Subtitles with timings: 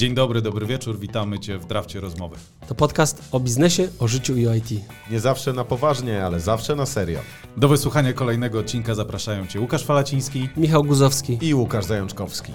[0.00, 2.36] Dzień dobry, dobry wieczór, witamy Cię w Drafcie Rozmowy.
[2.68, 4.70] To podcast o biznesie, o życiu i o IT.
[5.10, 7.18] Nie zawsze na poważnie, ale zawsze na serio.
[7.56, 11.38] Do wysłuchania kolejnego odcinka zapraszają Cię Łukasz Falaciński Michał Guzowski.
[11.40, 12.52] I Łukasz Zajączkowski.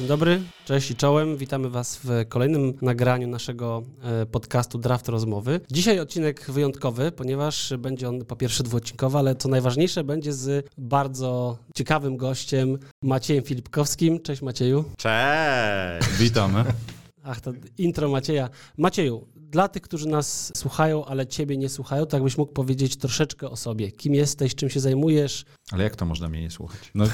[0.00, 1.36] Dzień dobry, cześć i czołem.
[1.36, 5.60] Witamy Was w kolejnym nagraniu naszego e, podcastu Draft Rozmowy.
[5.70, 11.58] Dzisiaj odcinek wyjątkowy, ponieważ będzie on po pierwsze dwuodcinkowy, ale co najważniejsze będzie z bardzo
[11.74, 14.20] ciekawym gościem Maciejem Filipkowskim.
[14.20, 14.84] Cześć Macieju.
[14.96, 16.08] Cześć!
[16.18, 16.64] Witamy.
[17.24, 18.48] Ach, to intro Macieja.
[18.78, 23.50] Macieju, dla tych, którzy nas słuchają, ale Ciebie nie słuchają, to jakbyś mógł powiedzieć troszeczkę
[23.50, 23.92] o sobie.
[23.92, 26.90] Kim jesteś, czym się zajmujesz Ale jak to można mnie nie słuchać?
[26.94, 27.04] No,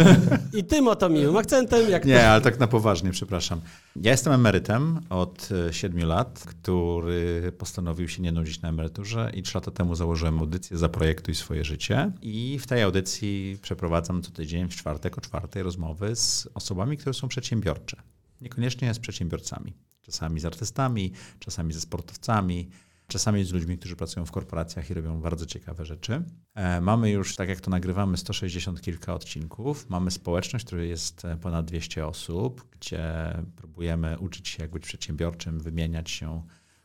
[0.58, 3.60] i tym oto miłym akcentem, jak Nie, ale tak na poważnie, przepraszam.
[3.96, 9.54] Ja jestem emerytem od 7 lat, który postanowił się nie nudzić na emeryturze i 3
[9.54, 14.76] lata temu założyłem audycję Zaprojektuj swoje życie i w tej audycji przeprowadzam co tydzień w
[14.76, 17.96] czwartek o czwartej rozmowy z osobami, które są przedsiębiorcze.
[18.40, 19.72] Niekoniecznie z przedsiębiorcami.
[20.06, 22.68] Czasami z artystami, czasami ze sportowcami,
[23.06, 26.22] czasami z ludźmi, którzy pracują w korporacjach i robią bardzo ciekawe rzeczy.
[26.54, 29.90] E, Mamy już, tak jak to nagrywamy, 160 kilka odcinków.
[29.90, 33.02] Mamy społeczność, która jest e, ponad 200 osób, gdzie
[33.56, 36.42] próbujemy uczyć się, jak być przedsiębiorczym, wymieniać się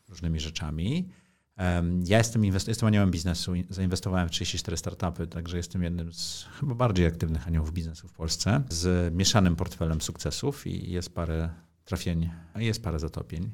[0.09, 1.09] różnymi rzeczami.
[1.57, 3.55] Em, Ja jestem, jestem aniołem biznesu.
[3.55, 8.13] In- Zainwestowałem w 34 startupy, także jestem jednym z chyba bardziej aktywnych aniołów biznesu w
[8.13, 11.49] Polsce, z mieszanym portfelem sukcesów i jest parę
[11.91, 13.51] trafień, jest parę zatopień.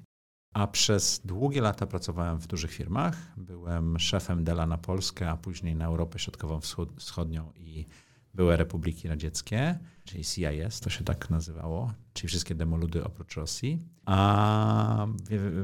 [0.53, 3.17] A przez długie lata pracowałem w dużych firmach.
[3.37, 7.85] Byłem szefem Dela na Polskę, a później na Europę Środkowo-Wschodnią i
[8.33, 13.79] były Republiki Radzieckie, czyli CIS, to się tak nazywało, czyli wszystkie demoludy oprócz Rosji.
[14.05, 15.07] A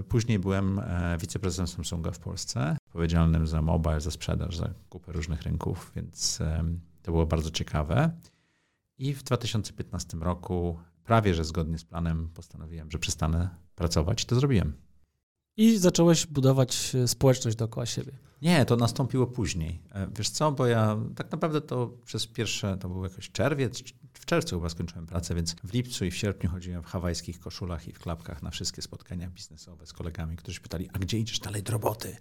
[0.10, 5.42] później byłem e, wiceprezesem Samsunga w Polsce, odpowiedzialnym za mobile, za sprzedaż, za kupę różnych
[5.42, 6.40] rynków, więc
[7.02, 8.12] to było bardzo ciekawe.
[8.98, 14.36] I w 2015 roku, prawie że zgodnie z planem, postanowiłem, że przestanę pracować i to
[14.36, 14.74] zrobiłem.
[15.58, 18.12] I zacząłeś budować e, społeczność dookoła siebie.
[18.42, 19.82] Nie, to nastąpiło później.
[19.92, 24.26] E, Wiesz co, bo ja tak naprawdę to przez pierwsze, to był jakoś czerwiec, w
[24.26, 27.94] czerwcu chyba skończyłem pracę, więc w lipcu i w sierpniu chodziłem w hawajskich koszulach i
[27.94, 31.72] w klapkach na wszystkie spotkania biznesowe z kolegami, którzy pytali, a gdzie idziesz dalej do
[31.72, 32.18] roboty?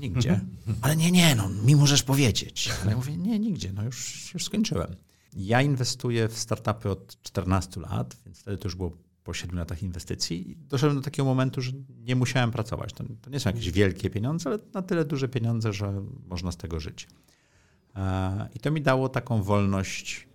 [0.00, 0.40] Nigdzie.
[0.82, 2.70] Ale nie, nie, no mi możesz powiedzieć.
[2.82, 4.96] Ale ja mówię, nie, nigdzie, no już, już skończyłem.
[5.36, 8.92] Ja inwestuję w startupy od 14 lat, więc wtedy to już było
[9.24, 12.92] po 7 latach inwestycji i doszedłem do takiego momentu, że nie musiałem pracować.
[12.92, 16.56] To, to nie są jakieś wielkie pieniądze, ale na tyle duże pieniądze, że można z
[16.56, 17.08] tego żyć.
[17.96, 20.28] E, I to mi dało taką wolność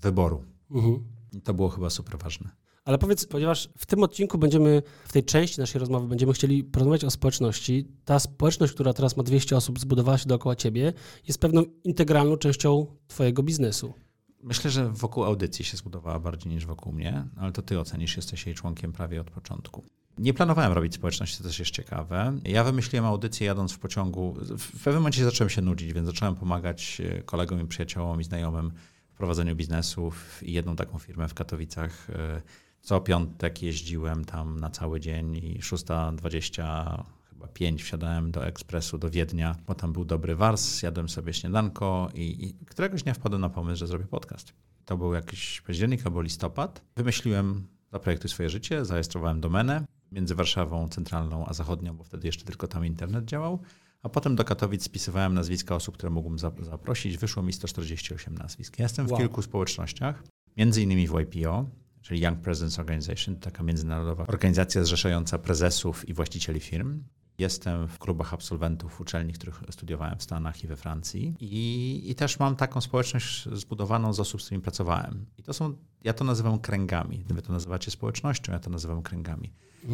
[0.00, 0.44] wyboru.
[0.70, 1.04] Mhm.
[1.32, 2.50] I to było chyba super ważne.
[2.84, 7.04] Ale powiedz, ponieważ w tym odcinku będziemy, w tej części naszej rozmowy będziemy chcieli porozmawiać
[7.04, 7.88] o społeczności.
[8.04, 10.92] Ta społeczność, która teraz ma 200 osób, zbudowała się dookoła ciebie,
[11.28, 13.94] jest pewną integralną częścią twojego biznesu.
[14.42, 18.46] Myślę, że wokół audycji się zbudowała bardziej niż wokół mnie, ale to ty ocenisz, jesteś
[18.46, 19.84] jej członkiem prawie od początku.
[20.18, 22.38] Nie planowałem robić społeczności, to też jest ciekawe.
[22.44, 24.36] Ja wymyśliłem audycję jadąc w pociągu.
[24.58, 28.72] W pewnym momencie zacząłem się nudzić, więc zacząłem pomagać e, kolegom i przyjaciołom i znajomym
[29.08, 32.10] w prowadzeniu biznesów i jedną taką firmę w Katowicach.
[32.10, 32.42] e,
[32.80, 37.04] Co piątek jeździłem tam na cały dzień i 6.20
[37.40, 42.08] chyba 5 wsiadałem do ekspresu do Wiednia, bo tam był dobry wars, jadłem sobie śniadanko
[42.14, 44.52] i, i któregoś dnia wpadłem na pomysł, że zrobię podcast.
[44.84, 46.82] To był jakiś październik albo listopad.
[46.96, 52.66] Wymyśliłem Zaprojektuj swoje życie, zarejestrowałem domenę między Warszawą Centralną a Zachodnią, bo wtedy jeszcze tylko
[52.68, 53.58] tam internet działał.
[54.02, 57.18] A potem do Katowic spisywałem nazwiska osób, które mógłbym zap- zaprosić.
[57.18, 58.78] Wyszło mi 148 nazwisk.
[58.78, 59.20] Ja jestem w Wow.
[59.20, 60.22] kilku społecznościach,
[60.56, 61.66] między innymi w YPO,
[62.02, 67.02] czyli Young Presidents Organization, to taka międzynarodowa organizacja zrzeszająca prezesów i właścicieli firm.
[67.40, 71.34] Jestem w klubach absolwentów uczelni, których studiowałem w Stanach i we Francji.
[71.40, 75.26] I, I też mam taką społeczność zbudowaną z osób, z którymi pracowałem.
[75.38, 75.74] I to są,
[76.04, 77.24] ja to nazywam kręgami.
[77.28, 79.52] Wy to nazywacie społecznością, ja to nazywam kręgami.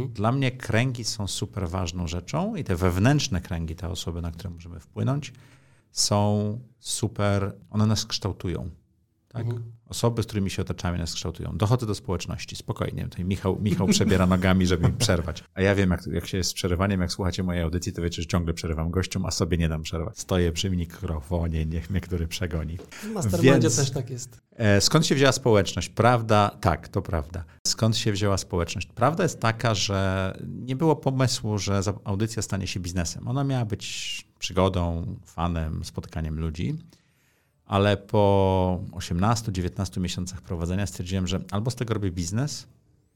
[0.09, 4.51] Dla mnie kręgi są super ważną rzeczą i te wewnętrzne kręgi, te osoby, na które
[4.51, 5.33] możemy wpłynąć,
[5.93, 8.71] są super, one nas kształtują.
[9.37, 9.47] Tak?
[9.89, 11.57] Osoby, z którymi się otaczamy, nas kształtują.
[11.57, 13.05] Dochodzę do społeczności, spokojnie.
[13.05, 15.45] Tutaj Michał, Michał przebiera nogami, żeby mi przerwać.
[15.55, 18.23] A ja wiem, jak, jak się jest z przerywaniem, jak słuchacie mojej audycji, to wiecie,
[18.23, 20.19] że ciągle przerywam gościom, a sobie nie dam przerwać.
[20.19, 22.79] Stoję przy mikrofonie, niech mnie który przegoni.
[22.91, 24.41] W Mastermindzie też tak jest.
[24.57, 25.89] E, Skąd się wzięła społeczność?
[25.89, 27.45] Prawda, tak, to prawda.
[27.67, 28.87] Skąd się wzięła społeczność?
[28.87, 33.29] Prawda jest taka, że nie było pomysłu, że audycja stanie się biznesem.
[33.29, 36.79] Ona miała być przygodą, fanem, spotkaniem ludzi,
[37.67, 42.67] ale po 18-19 miesiącach prowadzenia stwierdziłem, że albo z tego robię biznes,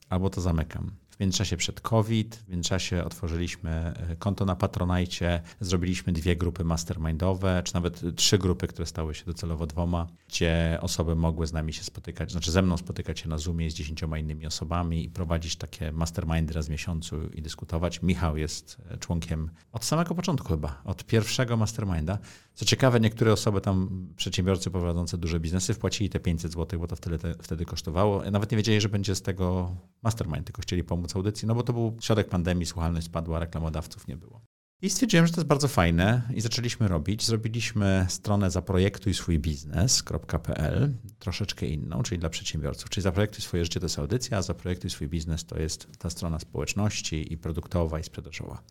[0.08, 0.90] albo to zamykam.
[1.20, 7.74] Międzyczasie przed COVID, w międzyczasie otworzyliśmy e, konto na Patronajcie, zrobiliśmy dwie grupy mastermindowe, czy
[7.74, 12.32] nawet trzy grupy, które stały się docelowo dwoma, gdzie osoby mogły z nami się spotykać,
[12.32, 16.52] znaczy ze mną spotykać się na Zoomie z dziesięcioma innymi osobami i prowadzić takie mastermindy
[16.52, 18.02] raz w miesiącu i dyskutować.
[18.02, 22.18] Michał jest e, członkiem od samego początku chyba, od pierwszego masterminda.
[22.54, 26.96] Co ciekawe, niektóre osoby tam, przedsiębiorcy prowadzący duże biznesy, wpłacili te 500 zł, bo to
[26.96, 28.30] wtedy, te, wtedy kosztowało.
[28.30, 31.72] Nawet nie wiedzieli, że będzie z tego mastermind, tylko chcieli pomóc audycji, no bo to
[31.72, 34.40] był środek pandemii, słuchalność spadła, reklamodawców nie było.
[34.82, 37.26] I stwierdziłem, że to jest bardzo fajne i zaczęliśmy robić.
[37.26, 42.90] Zrobiliśmy stronę zaprojektuj swój biznes.pl, troszeczkę inną, czyli dla przedsiębiorców.
[42.90, 46.38] Czyli zaprojektuj swoje życie to jest audycja, a zaprojektuj swój biznes to jest ta strona
[46.38, 48.62] społeczności i produktowa i sprzedażowa.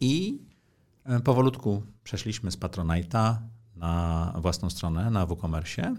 [0.00, 0.38] I
[1.04, 3.36] e, powolutku przeszliśmy z Patronite'a
[3.76, 5.96] na własną stronę, na WooCommerce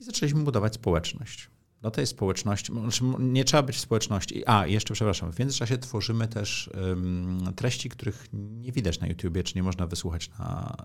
[0.00, 1.50] i zaczęliśmy budować społeczność.
[1.82, 4.42] Do tej społeczności, znaczy nie trzeba być w społeczności.
[4.46, 9.54] A, jeszcze przepraszam, w międzyczasie tworzymy też um, treści, których nie widać na YouTubie, czy
[9.54, 10.76] nie można wysłuchać na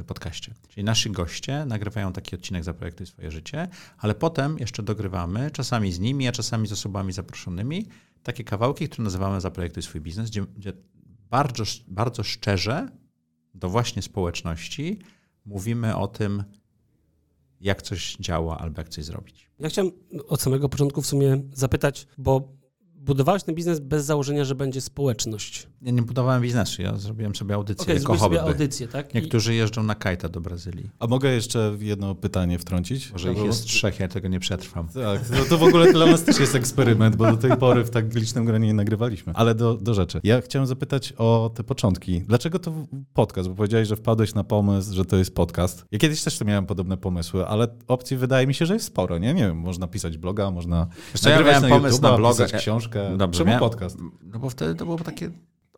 [0.00, 0.54] y, podcaście.
[0.68, 3.68] Czyli nasi goście nagrywają taki odcinek Zaprojektuj swoje życie,
[3.98, 7.86] ale potem jeszcze dogrywamy, czasami z nimi, a czasami z osobami zaproszonymi,
[8.22, 10.72] takie kawałki, które nazywamy Zaprojektuj swój biznes, gdzie, gdzie
[11.30, 12.88] bardzo, bardzo szczerze
[13.54, 14.98] do właśnie społeczności
[15.44, 16.44] mówimy o tym,
[17.60, 19.50] jak coś działa albo jak coś zrobić.
[19.58, 19.92] Ja chciałem
[20.28, 22.59] od samego początku w sumie zapytać, bo
[23.10, 25.66] budowałeś ten biznes bez założenia, że będzie społeczność.
[25.82, 28.20] Ja nie budowałem biznesu, ja zrobiłem sobie audycję okay, jako hobby.
[28.20, 29.14] sobie audycję, tak?
[29.14, 29.56] Niektórzy I...
[29.56, 30.90] jeżdżą na kajta do Brazylii.
[30.98, 33.12] A mogę jeszcze jedno pytanie wtrącić?
[33.12, 34.88] Może ich jest trzech, ja tego nie przetrwam.
[34.88, 37.90] Tak, no to w ogóle dla nas też jest eksperyment, bo do tej pory w
[37.90, 39.32] tak licznym gronie nie nagrywaliśmy.
[39.36, 40.20] Ale do, do rzeczy.
[40.24, 42.20] Ja chciałem zapytać o te początki.
[42.20, 42.72] Dlaczego to
[43.14, 43.48] podcast?
[43.48, 45.84] Bo powiedziałeś, że wpadłeś na pomysł, że to jest podcast.
[45.90, 49.34] Ja kiedyś też miałem podobne pomysły, ale opcji wydaje mi się, że jest sporo, nie?
[49.34, 52.99] Nie wiem, można pisać bloga, można Wiesz, ja miałem na pomysł YouTube'a, na bloga, książkę.
[53.16, 53.98] Dobrze, Czemu miałem, podcast?
[54.22, 55.30] No bo wtedy to było takie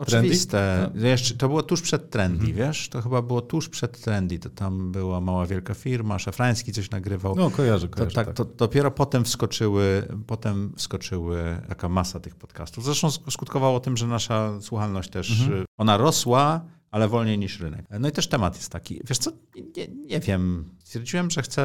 [0.03, 0.91] Oczywiste.
[0.95, 1.07] No.
[1.09, 2.55] Jeszcze, to było tuż przed trendy, mhm.
[2.55, 2.89] wiesz?
[2.89, 4.39] To chyba było tuż przed trendy.
[4.39, 7.35] To tam była mała wielka firma, Szafrański coś nagrywał.
[7.37, 8.11] No, kojarzę, kojarzę.
[8.11, 8.37] To, tak, tak.
[8.37, 12.85] To, dopiero potem wskoczyły, potem wskoczyły taka masa tych podcastów.
[12.85, 15.65] Zresztą skutkowało tym, że nasza słuchalność też, mhm.
[15.79, 16.61] ona rosła,
[16.93, 17.87] ale wolniej niż rynek.
[18.01, 19.31] No i też temat jest taki, wiesz co,
[19.77, 21.63] nie, nie, wiem, stwierdziłem, że chcę,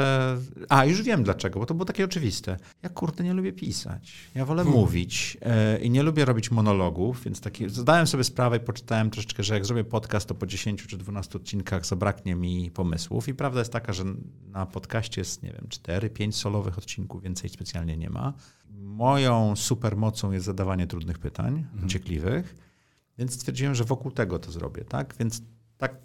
[0.69, 2.57] a już wiem dlaczego, bo to było takie oczywiste.
[2.83, 4.81] Ja kurde nie lubię pisać, ja wolę hmm.
[4.81, 5.37] mówić
[5.73, 9.53] yy, i nie lubię robić monologów, więc taki, zdałem sobie sprawę i poczytałem troszeczkę, że
[9.53, 13.71] jak zrobię podcast, to po 10 czy 12 odcinkach zabraknie mi pomysłów i prawda jest
[13.71, 14.03] taka, że
[14.47, 18.33] na podcaście jest, nie wiem, 4-5 solowych odcinków, więcej specjalnie nie ma.
[18.79, 21.89] Moją supermocą jest zadawanie trudnych pytań, hmm.
[21.89, 22.66] ciekliwych,
[23.17, 25.15] więc stwierdziłem, że wokół tego to zrobię, tak?
[25.19, 25.41] Więc
[25.77, 25.95] tak,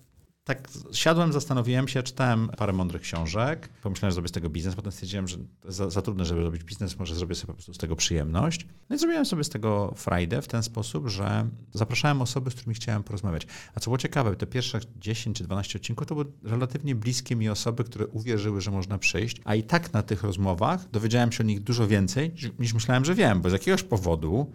[0.45, 4.93] tak siadłem, zastanowiłem się, czytałem parę mądrych książek, pomyślałem, że zrobię z tego biznes, potem
[4.93, 7.97] stwierdziłem, że za, za trudne, żeby robić biznes, może zrobię sobie po prostu z tego
[7.97, 8.67] przyjemność.
[8.91, 12.75] No i zrobiłem sobie z tego frajdę w ten sposób, że zapraszałem osoby, z którymi
[12.75, 13.47] chciałem porozmawiać.
[13.75, 17.49] A co było ciekawe, te pierwsze 10 czy 12 odcinków to były relatywnie bliskie mi
[17.49, 21.47] osoby, które uwierzyły, że można przyjść, a i tak na tych rozmowach dowiedziałem się o
[21.47, 24.53] nich dużo więcej, niż myślałem, że wiem, bo z jakiegoś powodu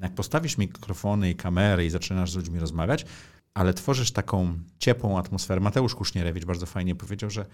[0.00, 3.06] jak postawisz mikrofony i kamery i zaczynasz z ludźmi rozmawiać,
[3.54, 5.60] ale tworzysz taką ciepłą atmosferę.
[5.60, 7.46] Mateusz Kusznierewicz bardzo fajnie powiedział, że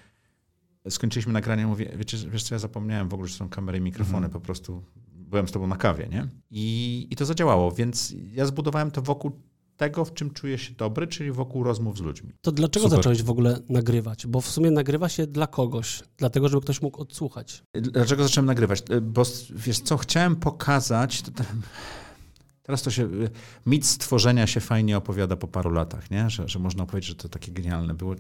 [0.91, 4.19] skończyliśmy nagranie, mówię, wiecie, wiesz co, ja zapomniałem w ogóle, że są kamery i mikrofony,
[4.19, 4.31] mm.
[4.31, 4.83] po prostu
[5.15, 6.29] byłem z tobą na kawie, nie?
[6.51, 9.33] I, I to zadziałało, więc ja zbudowałem to wokół
[9.77, 12.33] tego, w czym czuję się dobry, czyli wokół rozmów z ludźmi.
[12.41, 12.99] To dlaczego Super.
[12.99, 14.27] zacząłeś w ogóle nagrywać?
[14.27, 17.63] Bo w sumie nagrywa się dla kogoś, dlatego, żeby ktoś mógł odsłuchać.
[17.75, 18.83] Dlaczego zacząłem nagrywać?
[19.03, 21.23] Bo wiesz co, chciałem pokazać...
[22.67, 23.09] Teraz to się,
[23.67, 26.31] mit stworzenia się fajnie opowiada po paru latach, nie?
[26.31, 28.15] Że, że można powiedzieć, że to takie genialne było.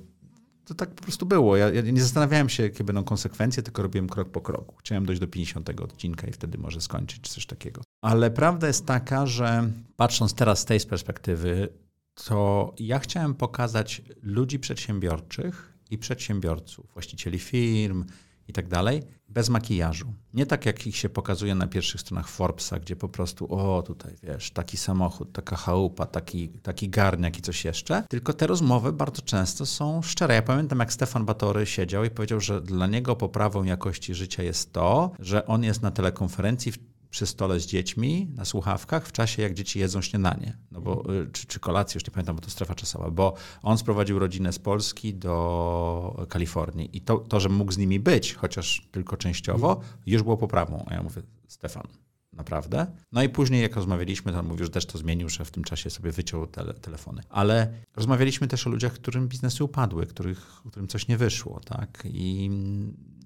[0.64, 1.56] To tak po prostu było.
[1.56, 4.76] Ja, ja, nie zastanawiałem się, jakie będą konsekwencje, tylko robiłem krok po kroku.
[4.76, 7.82] Chciałem dojść do 50 odcinka i wtedy może skończyć coś takiego.
[8.02, 11.68] Ale prawda jest taka, że patrząc teraz z tej perspektywy,
[12.14, 18.04] to ja chciałem pokazać ludzi przedsiębiorczych i przedsiębiorców, właścicieli firm,
[18.48, 20.12] i tak dalej, bez makijażu.
[20.34, 24.14] Nie tak, jak ich się pokazuje na pierwszych stronach Forbesa, gdzie po prostu, o tutaj
[24.22, 28.02] wiesz, taki samochód, taka chałupa, taki, taki garniak i coś jeszcze.
[28.08, 30.34] Tylko te rozmowy bardzo często są szczere.
[30.34, 34.72] Ja pamiętam, jak Stefan Batory siedział i powiedział, że dla niego poprawą jakości życia jest
[34.72, 36.78] to, że on jest na telekonferencji w
[37.16, 41.30] przy stole z dziećmi na słuchawkach w czasie, jak dzieci jedzą śniadanie, no bo, y,
[41.32, 44.58] czy, czy kolację, już nie pamiętam, bo to strefa czasowa, bo on sprowadził rodzinę z
[44.58, 50.22] Polski do Kalifornii i to, to że mógł z nimi być, chociaż tylko częściowo, już
[50.22, 50.84] było poprawą.
[50.88, 51.86] A ja mówię, Stefan,
[52.32, 52.86] naprawdę.
[53.12, 55.64] No i później, jak rozmawialiśmy, to on mówił, że też to zmienił, że w tym
[55.64, 57.22] czasie sobie wyciął tele, telefony.
[57.28, 62.02] Ale rozmawialiśmy też o ludziach, którym biznesy upadły, których, którym coś nie wyszło, tak?
[62.12, 62.50] I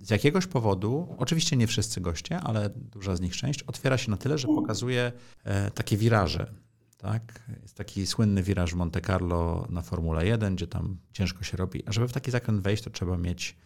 [0.01, 4.17] z jakiegoś powodu, oczywiście nie wszyscy goście, ale duża z nich część, otwiera się na
[4.17, 5.13] tyle, że pokazuje
[5.45, 6.55] e, takie wiraże.
[6.99, 7.43] Tak?
[7.63, 11.83] Jest taki słynny wiraż Monte Carlo na Formule 1, gdzie tam ciężko się robi.
[11.87, 13.57] A żeby w taki zakręt wejść, to trzeba mieć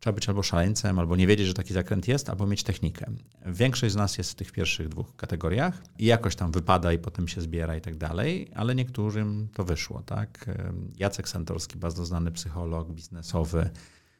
[0.00, 3.06] trzeba być albo szaleńcem, albo nie wiedzieć, że taki zakręt jest, albo mieć technikę.
[3.46, 7.28] Większość z nas jest w tych pierwszych dwóch kategoriach i jakoś tam wypada i potem
[7.28, 10.02] się zbiera i tak dalej, ale niektórym to wyszło.
[10.02, 10.50] Tak?
[10.96, 13.70] Jacek Santorski, bardzo znany psycholog biznesowy,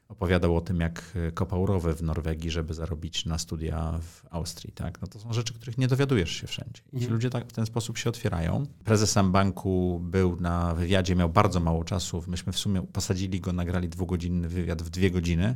[0.08, 4.72] opowiadał o tym, jak kopał rowy w Norwegii, żeby zarobić na studia w Austrii.
[4.72, 5.00] Tak?
[5.00, 6.82] No to są rzeczy, których nie dowiadujesz się wszędzie.
[6.86, 7.12] I ci Mhm.
[7.12, 8.66] ludzie tak w ten sposób się otwierają.
[8.84, 12.22] Prezesem banku był na wywiadzie, miał bardzo mało czasu.
[12.26, 15.54] Myśmy w sumie posadzili go, nagrali dwugodzinny wywiad w dwie godziny.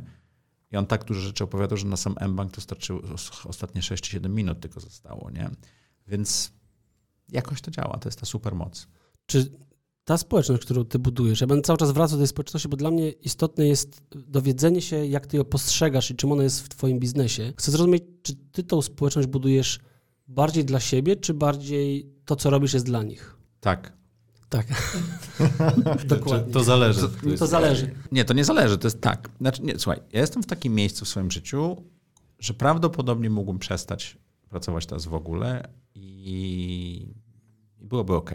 [0.71, 4.03] I on tak dużo rzeczy opowiadał, że na sam M-Bank to starczyło os- ostatnie 6
[4.03, 5.31] czy 7 minut tylko zostało.
[5.31, 5.49] Nie?
[6.07, 6.51] Więc
[7.29, 7.97] jakoś to działa.
[7.97, 8.87] To jest ta super moc.
[9.25, 9.51] Czy
[10.05, 12.91] ta społeczność, którą ty budujesz, ja będę cały czas wracał do tej społeczności, bo dla
[12.91, 16.99] mnie istotne jest dowiedzenie się, jak ty ją postrzegasz i czym ona jest w twoim
[16.99, 17.53] biznesie.
[17.57, 19.79] Chcę zrozumieć, czy ty tą społeczność budujesz
[20.27, 23.35] bardziej dla siebie, czy bardziej to, co robisz, jest dla nich?
[23.59, 23.93] Tak.
[24.49, 24.67] Tak.
[26.05, 26.53] Dokładnie.
[26.53, 27.01] to zależy.
[27.01, 27.95] To, to zależy.
[28.11, 29.29] Nie, to nie zależy, to jest tak.
[29.41, 31.83] Znaczy, nie, słuchaj, ja jestem w takim miejscu w swoim życiu,
[32.39, 34.17] że prawdopodobnie mógłbym przestać
[34.49, 37.11] pracować teraz w ogóle i,
[37.79, 38.31] i byłoby ok.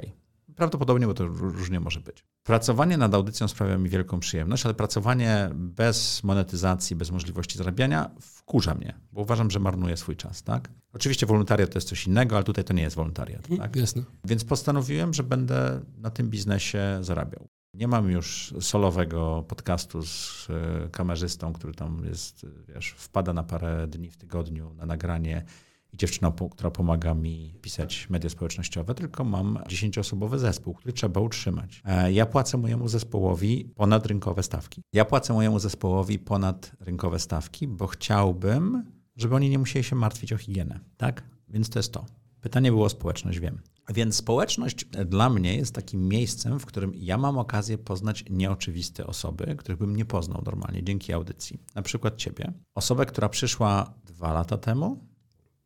[0.56, 2.24] Prawdopodobnie, bo to ró- różnie może być.
[2.42, 8.74] Pracowanie nad audycją sprawia mi wielką przyjemność, ale pracowanie bez monetyzacji, bez możliwości zarabiania wkurza
[8.74, 10.42] mnie, bo uważam, że marnuję swój czas.
[10.42, 10.68] Tak?
[10.92, 13.48] Oczywiście wolontariat to jest coś innego, ale tutaj to nie jest wolontariat.
[13.58, 13.76] Tak?
[13.76, 14.02] Jasne.
[14.24, 17.48] Więc postanowiłem, że będę na tym biznesie zarabiał.
[17.74, 23.42] Nie mam już solowego podcastu z e, kamerzystą, który tam jest, e, wiesz, wpada na
[23.42, 25.44] parę dni w tygodniu na nagranie
[25.92, 31.82] i dziewczyną, która pomaga mi pisać media społecznościowe, tylko mam dziesięcioosobowy zespół, który trzeba utrzymać.
[31.84, 34.82] E, Ja płacę mojemu zespołowi ponad rynkowe stawki.
[34.92, 38.84] Ja płacę mojemu zespołowi ponad rynkowe stawki, bo chciałbym,
[39.16, 40.80] żeby oni nie musieli się martwić o higienę.
[40.96, 41.22] Tak?
[41.48, 42.06] Więc to jest to.
[42.40, 43.60] Pytanie było o społeczność, wiem.
[43.94, 49.56] Więc społeczność dla mnie jest takim miejscem, w którym ja mam okazję poznać nieoczywiste osoby,
[49.58, 51.60] których bym nie poznał normalnie dzięki audycji.
[51.74, 52.52] Na przykład ciebie.
[52.74, 55.04] Osobę, która przyszła dwa lata temu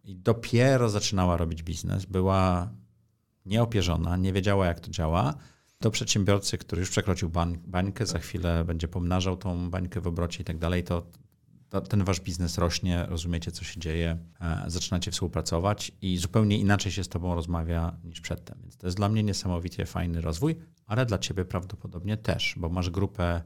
[0.05, 2.71] i dopiero zaczynała robić biznes, była
[3.47, 5.35] nieopierzona, nie wiedziała jak to działa,
[5.81, 10.43] do przedsiębiorcy, który już przekroczył bań, bańkę, za chwilę będzie pomnażał tą bańkę w obrocie
[10.43, 11.03] i tak dalej, to
[11.89, 17.05] ten wasz biznes rośnie, rozumiecie, co się dzieje, e, zaczynacie współpracować i zupełnie inaczej się
[17.05, 18.59] z tobą rozmawia niż przedtem.
[18.63, 22.91] Więc to jest dla mnie niesamowicie fajny rozwój, ale dla ciebie prawdopodobnie też, bo masz
[22.91, 23.43] grupę,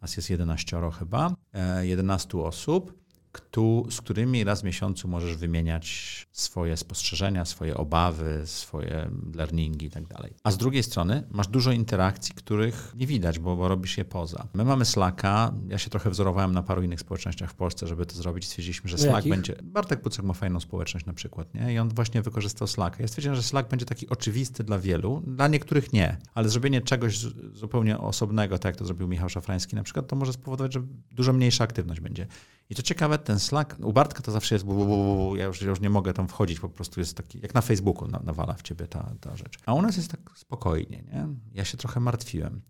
[0.00, 3.01] nas jest 11 chyba, e, 11 osób,
[3.32, 5.86] któ- z którymi raz w miesiącu możesz wymieniać
[6.32, 10.34] swoje spostrzeżenia, swoje obawy, swoje learningi i tak dalej.
[10.44, 14.48] A z drugiej strony masz dużo interakcji, których nie widać, bo, bo robisz je poza.
[14.54, 18.14] My mamy Slacka, ja się trochę wzorowałem na paru innych społecznościach w Polsce, żeby to
[18.14, 18.44] zrobić.
[18.46, 19.32] Stwierdziliśmy, że Na Slack jakich?
[19.32, 19.56] będzie...
[19.62, 21.74] Bartek Pucek ma fajną społeczność na przykład, nie?
[21.74, 23.02] I on właśnie wykorzystał Slacka.
[23.02, 27.18] Ja stwierdziłem, że Slack będzie taki oczywisty dla wielu, dla niektórych nie, ale zrobienie czegoś
[27.52, 31.32] zupełnie osobnego, tak jak to zrobił Michał Szafrański na przykład, to może spowodować, że dużo
[31.32, 32.26] mniejsza aktywność będzie.
[32.72, 35.62] I to ciekawe, ten Slack, u Bartka to zawsze jest bu, bu, bu, ja już,
[35.62, 38.54] ja już nie mogę tam wchodzić, po prostu jest taki, jak na Facebooku na, nawala
[38.54, 39.58] w ciebie ta, ta rzecz.
[39.66, 41.28] A u nas jest tak spokojnie, nie?
[41.54, 42.62] Ja się trochę martwiłem.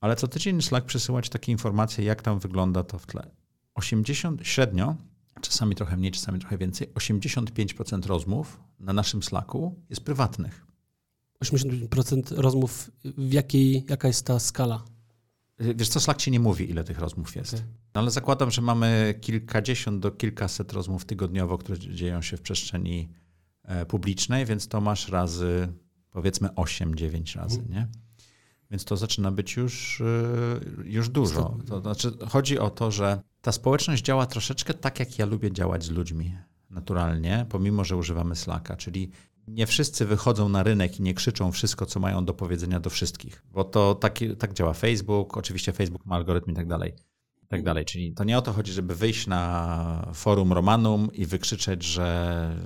[0.00, 3.30] Ale co tydzień Slack przesyłać takie informacje, jak tam wygląda to w tle.
[3.74, 4.96] 80, średnio,
[5.40, 10.66] czasami trochę mniej, czasami trochę więcej, 85% rozmów na naszym Slacku jest prywatnych.
[11.44, 14.84] 80% rozmów, w jakiej, jaka jest ta skala?
[15.58, 17.54] Wiesz co, Slack ci nie mówi, ile tych rozmów jest.
[17.54, 17.66] Okej.
[17.94, 23.08] No ale zakładam, że mamy kilkadziesiąt do kilkaset rozmów tygodniowo, które dzieją się w przestrzeni
[23.64, 25.72] e, publicznej, więc to masz razy
[26.10, 27.88] powiedzmy 8-9 razy, nie?
[28.70, 31.58] Więc to zaczyna być już, e, już dużo.
[31.66, 35.84] To znaczy, chodzi o to, że ta społeczność działa troszeczkę tak, jak ja lubię działać
[35.84, 36.36] z ludźmi
[36.70, 39.10] naturalnie, pomimo, że używamy Slacka, czyli
[39.48, 43.42] nie wszyscy wychodzą na rynek i nie krzyczą wszystko, co mają do powiedzenia do wszystkich,
[43.50, 46.92] bo to taki, tak działa Facebook, oczywiście Facebook ma algorytm i tak dalej.
[47.52, 47.84] Tak dalej.
[47.84, 52.56] Czyli to nie o to chodzi, żeby wyjść na forum Romanum i wykrzyczeć, że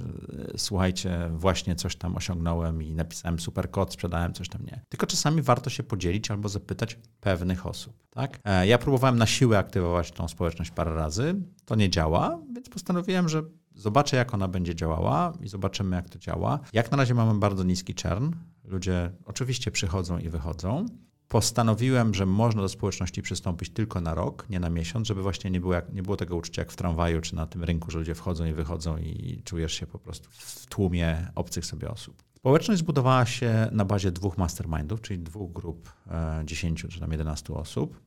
[0.55, 4.81] e, słuchajcie, właśnie coś tam osiągnąłem i napisałem super kod, sprzedałem coś tam nie.
[4.89, 7.95] Tylko czasami warto się podzielić albo zapytać pewnych osób.
[8.11, 8.41] Tak?
[8.45, 11.35] E, Ja próbowałem na siłę aktywować tą społeczność parę razy.
[11.65, 13.43] To nie działa, więc postanowiłem, że
[13.77, 16.61] zobaczę, jak ona będzie działała i zobaczymy, jak to działa.
[16.73, 18.33] Jak na razie mamy bardzo niski czern.
[18.65, 20.87] Ludzie oczywiście przychodzą i wychodzą.
[21.29, 25.61] Postanowiłem, że można do społeczności przystąpić tylko na rok, nie na miesiąc, żeby właśnie nie
[25.61, 28.15] było, jak, nie było tego uczucia jak w tramwaju czy na tym rynku, że ludzie
[28.15, 32.23] wchodzą i wychodzą i czujesz się po prostu w tłumie obcych sobie osób.
[32.37, 37.55] Społeczność zbudowała się na bazie dwóch mastermindów, czyli dwóch grup e, 10 czy tam 11
[37.55, 38.01] osób.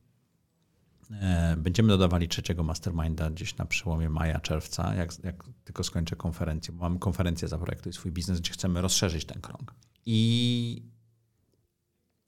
[1.10, 6.74] E, Będziemy dodawali trzeciego masterminda gdzieś na przełomie maja, czerwca, jak, jak tylko skończę konferencję.
[6.74, 9.74] Bo mamy konferencję za projektu i swój biznes, gdzie chcemy rozszerzyć ten krąg.
[10.06, 10.82] I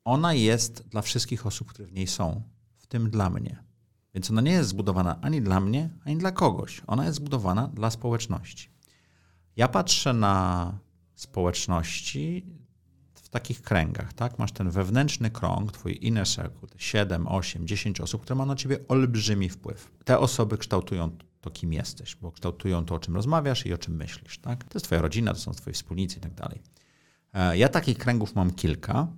[0.05, 2.43] ona jest dla wszystkich osób, które w niej są,
[2.79, 3.65] w tym dla mnie.
[4.15, 6.83] Więc ona nie jest zbudowana ani dla mnie, ani dla kogoś.
[6.87, 8.71] Ona jest zbudowana dla społeczności.
[9.57, 10.79] Ja patrzę na
[11.15, 12.47] społeczności
[13.33, 14.39] takich kręgach, tak?
[14.39, 18.57] Masz ten wewnętrzny krąg, twój inner circle, te 7, 8, 10 osób, które ma na
[18.57, 19.91] ciebie olbrzymi wpływ.
[20.05, 21.11] Te osoby kształtują
[21.41, 24.65] to, kim jesteś, bo kształtują to, o czym rozmawiasz i o czym myślisz, tak?
[24.65, 26.63] To jest twoja rodzina, to są twoi wspólnicy i tak dalej.
[27.35, 29.09] E, Ja takich kręgów mam kilka,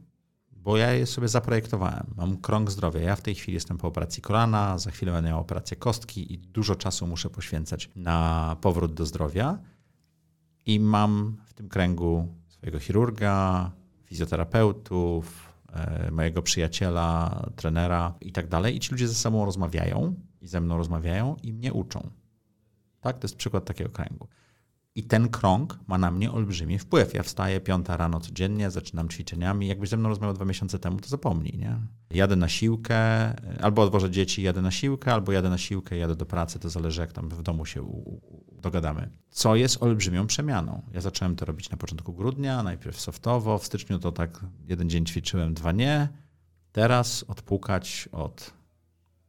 [0.53, 2.07] bo ja je sobie zaprojektowałem.
[2.17, 3.01] Mam krąg zdrowia.
[3.01, 6.39] Ja w tej chwili jestem po operacji kolana, za chwilę będę miał operację kostki i
[6.39, 9.59] dużo czasu muszę poświęcać na powrót do zdrowia.
[10.67, 13.71] I mam w tym kręgu swojego chirurga,
[14.15, 18.77] fizjoterapeutów, e, mojego przyjaciela, trenera i tak dalej.
[18.77, 22.11] I ci ludzie ze sobą rozmawiają i ze mną rozmawiają i mnie uczą.
[23.01, 24.29] Tak, to jest przykład takiego kręgu.
[24.97, 27.15] I ten krąg ma na mnie olbrzymi wpływ.
[27.15, 29.67] Ja wstaję piąta rano codziennie, zaczynam ćwiczeniami.
[29.67, 31.77] Jakbyś ze mną rozmawiał dwa miesiące temu, to zapomnij, nie?
[32.11, 32.97] Jadę na siłkę,
[33.63, 37.01] albo odwożę dzieci, jadę na siłkę, albo jadę na siłkę, jadę do pracy, to zależy
[37.01, 38.03] jak tam w domu się
[38.53, 39.11] dogadamy.
[39.31, 40.83] Co jest olbrzymią przemianą.
[40.93, 45.07] Ja zacząłem to robić na początku grudnia, najpierw softowo, w styczniu to tak jeden dzień
[45.07, 46.09] ćwiczyłem, dwa nie.
[46.73, 48.55] Teraz odpukać od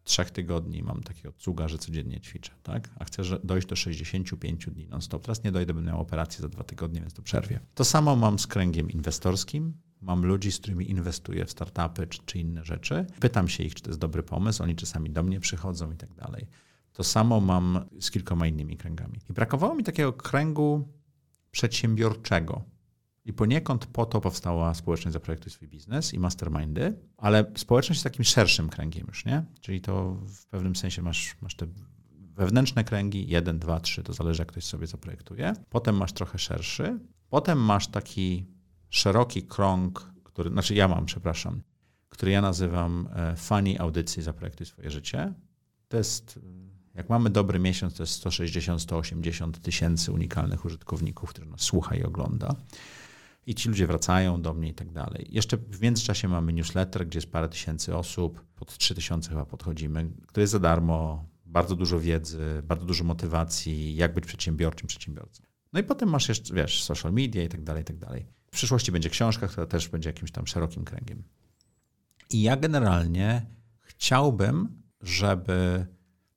[0.05, 2.89] trzech tygodni mam takiego cuga, że codziennie ćwiczę, tak?
[2.99, 5.21] A chcę dojść do 65 dni non-stop.
[5.21, 7.59] Teraz nie dojdę, będę miał operację za dwa tygodnie, więc to przerwie.
[7.73, 9.73] To samo mam z kręgiem inwestorskim.
[10.01, 13.05] Mam ludzi, z którymi inwestuję w startupy czy, czy inne rzeczy.
[13.19, 14.63] Pytam się ich, czy to jest dobry pomysł.
[14.63, 16.47] Oni czasami do mnie przychodzą i tak dalej.
[16.93, 19.19] To samo mam z kilkoma innymi kręgami.
[19.29, 20.87] I brakowało mi takiego kręgu
[21.51, 22.74] przedsiębiorczego.
[23.25, 28.25] I poniekąd po to powstała społeczność Zaprojektuj swój biznes i mastermindy, ale społeczność jest takim
[28.25, 29.43] szerszym kręgiem już, nie?
[29.61, 31.67] Czyli to w pewnym sensie masz, masz te
[32.35, 35.53] wewnętrzne kręgi, jeden, dwa, trzy, to zależy jak ktoś sobie zaprojektuje.
[35.69, 36.99] Potem masz trochę szerszy.
[37.29, 38.45] Potem masz taki
[38.89, 41.61] szeroki krąg, który, znaczy ja mam, przepraszam,
[42.09, 45.33] który ja nazywam e, funny audycji Zaprojektuj swoje życie.
[45.87, 46.39] To jest,
[46.93, 52.55] jak mamy dobry miesiąc, to jest 160-180 tysięcy unikalnych użytkowników, którzy nas słucha i ogląda.
[53.45, 55.27] I ci ludzie wracają do mnie i tak dalej.
[55.29, 60.11] Jeszcze w międzyczasie mamy newsletter, gdzie jest parę tysięcy osób, pod 3 tysiące chyba podchodzimy,
[60.27, 65.43] który jest za darmo, bardzo dużo wiedzy, bardzo dużo motywacji, jak być przedsiębiorczym przedsiębiorcą.
[65.73, 68.25] No i potem masz jeszcze, wiesz, social media i tak dalej, i tak dalej.
[68.47, 71.23] W przyszłości będzie książka, która też będzie jakimś tam szerokim kręgiem.
[72.29, 73.45] I ja generalnie
[73.81, 75.85] chciałbym, żeby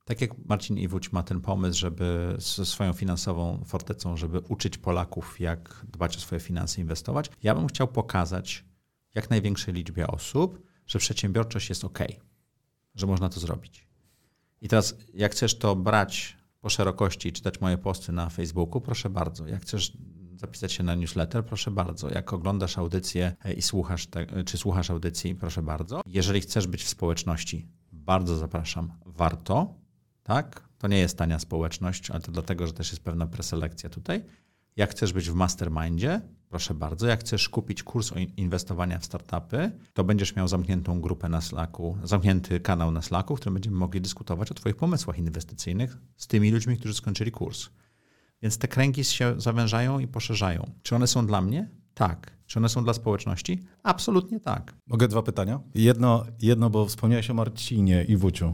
[0.09, 5.39] tak jak Marcin Iwódź ma ten pomysł, żeby ze swoją finansową fortecą, żeby uczyć Polaków,
[5.39, 8.65] jak dbać o swoje finanse, inwestować, ja bym chciał pokazać
[9.15, 11.99] jak największej liczbie osób, że przedsiębiorczość jest ok,
[12.95, 13.87] że można to zrobić.
[14.61, 19.09] I teraz, jak chcesz to brać po szerokości i czytać moje posty na Facebooku, proszę
[19.09, 19.47] bardzo.
[19.47, 19.97] Jak chcesz
[20.35, 22.09] zapisać się na newsletter, proszę bardzo.
[22.09, 26.01] Jak oglądasz audycję i słuchasz, te, czy słuchasz audycji, proszę bardzo.
[26.05, 28.91] Jeżeli chcesz być w społeczności, bardzo zapraszam.
[29.05, 29.79] Warto,
[30.29, 30.69] tak?
[30.77, 34.23] To nie jest tania społeczność, ale to dlatego, że też jest pewna preselekcja tutaj.
[34.75, 37.07] Jak chcesz być w mastermindzie, proszę bardzo.
[37.07, 42.59] Jak chcesz kupić kurs inwestowania w startupy, to będziesz miał zamkniętą grupę na Slacku, zamknięty
[42.59, 46.77] kanał na Slacku, w którym będziemy mogli dyskutować o Twoich pomysłach inwestycyjnych z tymi ludźmi,
[46.77, 47.69] którzy skończyli kurs.
[48.41, 50.71] Więc te kręgi się zawężają i poszerzają.
[50.83, 51.69] Czy one są dla mnie?
[51.93, 52.38] Tak.
[52.49, 53.59] Czy one są dla społeczności?
[53.83, 54.73] Absolutnie tak.
[54.87, 55.59] Mogę dwa pytania?
[55.75, 58.53] Jedno, jedno bo wspomniałeś o Marcinie i Wuciu.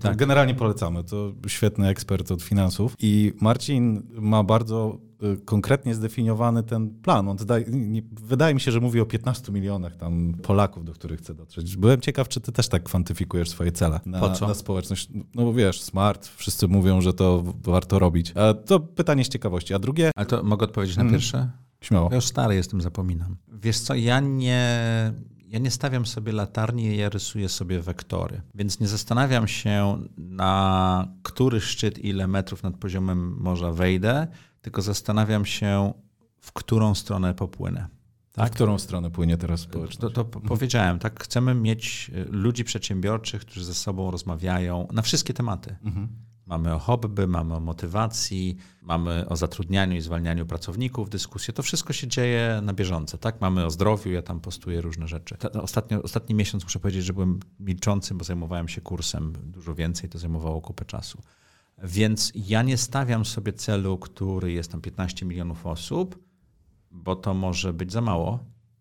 [0.00, 0.16] Tak.
[0.16, 1.04] Generalnie polecamy.
[1.04, 2.94] To świetny ekspert od finansów.
[2.98, 4.98] I Marcin ma bardzo
[5.44, 7.28] konkretnie zdefiniowany ten plan.
[7.28, 11.20] On zdaje, nie, wydaje mi się, że mówi o 15 milionach tam Polaków, do których
[11.20, 11.76] chce dotrzeć.
[11.76, 14.48] Byłem ciekaw, czy ty też tak kwantyfikujesz swoje cele na, po co?
[14.48, 15.08] na społeczność.
[15.34, 18.32] No bo wiesz, smart, wszyscy mówią, że to warto robić.
[18.36, 19.74] A to pytanie z ciekawości.
[19.74, 20.10] A drugie...
[20.16, 21.50] Ale to mogę odpowiedzieć na pierwsze?
[21.82, 22.08] Śmiało.
[22.10, 23.36] Ja już stary jestem, zapominam.
[23.48, 24.68] Wiesz co, ja nie,
[25.46, 28.42] ja nie stawiam sobie latarni, ja rysuję sobie wektory.
[28.54, 34.26] Więc nie zastanawiam się, na który szczyt, ile metrów nad poziomem morza wejdę,
[34.60, 35.92] tylko zastanawiam się,
[36.40, 37.88] w którą stronę popłynę.
[38.32, 38.52] Tak?
[38.52, 40.14] W którą stronę płynie teraz społeczność?
[40.14, 41.22] To, to powiedziałem, tak?
[41.22, 45.76] Chcemy mieć ludzi przedsiębiorczych, którzy ze sobą rozmawiają na wszystkie tematy.
[45.84, 46.08] Mhm.
[46.52, 51.54] Mamy o hobby, mamy o motywacji, mamy o zatrudnianiu i zwalnianiu pracowników, dyskusje.
[51.54, 53.18] To wszystko się dzieje na bieżąco.
[53.18, 53.40] Tak?
[53.40, 55.36] Mamy o zdrowiu, ja tam postuję różne rzeczy.
[55.62, 60.18] Ostatnio, ostatni miesiąc muszę powiedzieć, że byłem milczący, bo zajmowałem się kursem dużo więcej, to
[60.18, 61.22] zajmowało kupę czasu.
[61.82, 66.18] Więc ja nie stawiam sobie celu, który jest tam 15 milionów osób,
[66.90, 68.38] bo to może być za mało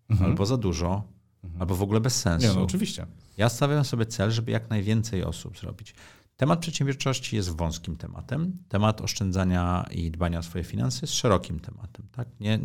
[0.10, 0.32] mhm.
[0.32, 1.04] albo za dużo,
[1.44, 1.62] mhm.
[1.62, 2.48] albo w ogóle bez sensu.
[2.48, 3.06] Nie, no oczywiście.
[3.38, 5.96] Ja stawiam sobie cel, żeby jak najwięcej osób zrobić.
[6.42, 8.58] Temat przedsiębiorczości jest wąskim tematem.
[8.70, 12.08] Temat oszczędzania i dbania o swoje finanse jest szerokim tematem.
[12.12, 12.28] Tak?
[12.40, 12.60] Nie,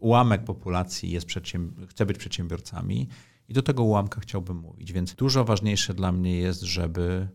[0.00, 3.08] ułamek populacji jest przedsięb- chce być przedsiębiorcami
[3.48, 4.92] i do tego ułamka chciałbym mówić.
[4.92, 7.28] Więc dużo ważniejsze dla mnie jest, żeby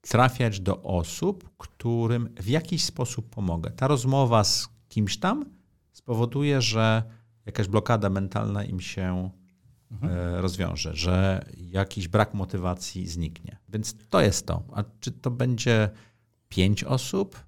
[0.00, 3.70] trafiać do osób, którym w jakiś sposób pomogę.
[3.70, 5.44] Ta rozmowa z kimś tam
[5.92, 7.02] spowoduje, że
[7.46, 9.30] jakaś blokada mentalna im się
[10.02, 13.61] e, rozwiąże, że jakiś brak motywacji zniknie.
[13.72, 14.62] Więc to jest to.
[14.72, 15.90] A czy to będzie
[16.48, 17.44] 5 osób,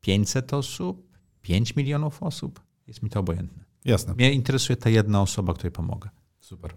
[0.00, 1.08] 500 osób,
[1.42, 2.60] 5 milionów osób?
[2.86, 3.64] Jest mi to obojętne.
[3.84, 4.14] Jasne.
[4.14, 6.10] Mnie interesuje ta jedna osoba, której pomogę.
[6.40, 6.74] Super.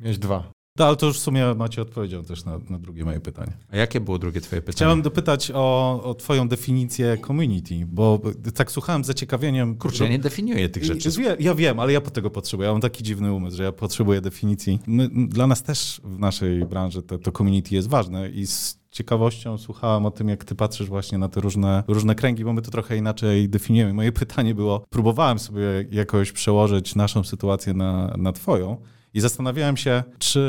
[0.00, 0.52] Miałeś dwa.
[0.78, 3.52] No, ale to już w sumie Macie odpowiedział też na, na drugie moje pytanie.
[3.72, 4.76] A jakie było drugie twoje pytanie?
[4.76, 8.20] Chciałem dopytać o, o twoją definicję community, bo
[8.54, 9.76] tak słuchałem z zaciekawieniem.
[9.76, 11.10] Kurczę, ja nie definiuję tych rzeczy.
[11.10, 12.66] Wie, ja wiem, ale ja po tego potrzebuję.
[12.66, 14.80] Ja mam taki dziwny umysł, że ja potrzebuję definicji.
[14.86, 19.58] My, dla nas też w naszej branży to, to community jest ważne i z ciekawością
[19.58, 22.70] słuchałem o tym, jak ty patrzysz właśnie na te różne, różne kręgi, bo my to
[22.70, 23.94] trochę inaczej definiujemy.
[23.94, 28.76] Moje pytanie było, próbowałem sobie jakoś przełożyć naszą sytuację na, na twoją.
[29.14, 30.40] I zastanawiałem się, czy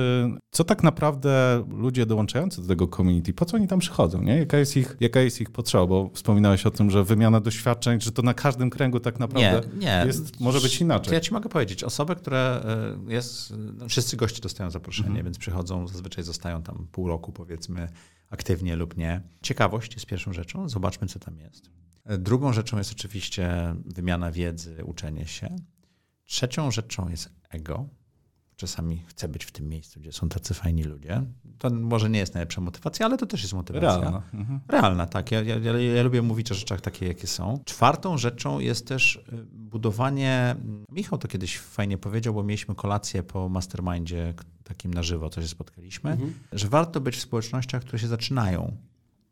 [0.52, 4.38] co tak naprawdę ludzie dołączający do tego community, po co oni tam przychodzą, nie?
[4.38, 5.86] Jaka jest ich, jaka jest ich potrzeba?
[5.88, 9.80] Bo wspominałeś o tym, że wymiana doświadczeń, że to na każdym kręgu tak naprawdę Nie,
[9.86, 10.04] nie.
[10.08, 11.14] jest, może być To inaczej.
[11.14, 12.64] ja ci mogę powiedzieć, osoby, które
[13.10, 15.26] y, jest, no, wszyscy goście dostają zaproszenie, Mhm.
[15.26, 17.90] więc przychodzą, zazwyczaj zostają tam pół roku powiedzmy
[18.30, 19.22] aktywnie lub nie.
[19.42, 21.70] Ciekawość jest pierwszą rzeczą, zobaczmy co tam jest.
[22.12, 25.56] Y, Drugą rzeczą jest oczywiście wymiana wiedzy, uczenie się.
[26.26, 27.90] Trzecią rzeczą jest ego.
[28.56, 31.24] Czasami chcę być w tym miejscu, gdzie są tacy fajni ludzie.
[31.58, 34.00] To może nie jest najlepsza motywacja, ale to też jest motywacja.
[34.02, 34.22] Realna.
[34.34, 34.60] Mhm.
[34.68, 35.32] Realna, tak.
[35.32, 37.60] Ja, ja, ja, ja lubię mówić o rzeczach takie, jakie są.
[37.66, 40.56] Czwartą rzeczą jest też y, budowanie.
[40.92, 45.48] Michał to kiedyś fajnie powiedział, bo mieliśmy kolację po mastermindzie takim na żywo, co się
[45.48, 46.34] spotkaliśmy, Mhm.
[46.52, 48.78] że warto być w społecznościach, które się zaczynają,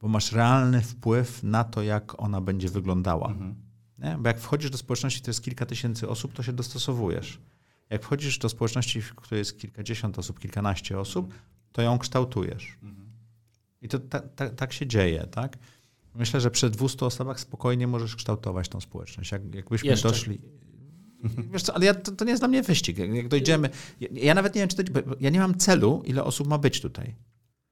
[0.02, 3.28] bo masz realny wpływ na to, jak ona będzie wyglądała.
[3.28, 3.56] Mhm.
[4.20, 7.40] Bo jak wchodzisz do społeczności, to jest kilka tysięcy osób, to się dostosowujesz.
[7.90, 11.34] Jak wchodzisz do społeczności, w której jest kilkadziesiąt osób, kilkanaście osób,
[11.72, 12.78] to ją kształtujesz.
[13.82, 15.58] I to ta, ta, tak się dzieje, tak?
[16.16, 19.32] Myślę, że przy 200 osobach spokojnie możesz kształtować tą społeczność.
[19.32, 20.10] Jak, jakbyśmy Jeszcze.
[20.10, 20.42] doszli.
[21.52, 22.98] Wiesz co, ale ja, to, to nie jest dla mnie wyścig.
[22.98, 23.70] Jak, jak dojdziemy.
[24.00, 25.02] Ja, ja nawet nie wiem, czy to.
[25.20, 27.16] Ja nie mam celu, ile osób ma być tutaj.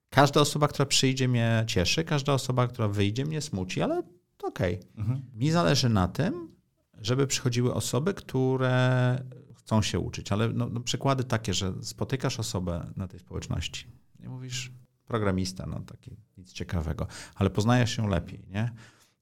[0.09, 4.03] Każda osoba, która przyjdzie, mnie cieszy, każda osoba, która wyjdzie, mnie smuci, ale
[4.37, 4.79] to okej.
[4.97, 5.21] Mhm.
[5.33, 6.51] Mi zależy na tym,
[7.01, 9.17] żeby przychodziły osoby, które
[9.71, 13.87] chcą się uczyć, ale no, no przykłady takie, że spotykasz osobę na tej społeczności
[14.19, 14.71] i mówisz,
[15.05, 18.71] programista, no taki nic ciekawego, ale poznajesz się lepiej, nie?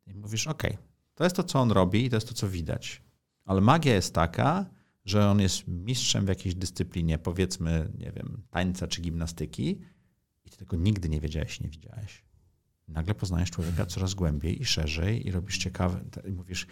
[0.07, 0.77] I mówisz, okej,
[1.15, 3.01] to jest to, co on robi i to jest to, co widać.
[3.45, 4.65] Ale magia jest taka,
[5.05, 9.79] że on jest mistrzem w jakiejś dyscyplinie, powiedzmy, nie wiem, tańca czy gimnastyki
[10.45, 12.23] i ty tego nigdy nie wiedziałeś, nie widziałeś.
[12.87, 16.67] Nagle poznajesz człowieka coraz głębiej i szerzej i robisz ciekawe, i mówisz,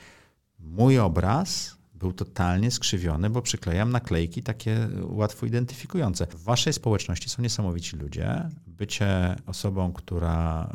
[0.59, 6.27] mój obraz był totalnie skrzywiony, bo przyklejam naklejki takie łatwo identyfikujące.
[6.27, 8.49] W waszej społeczności są niesamowici ludzie.
[8.67, 10.69] Bycie osobą, która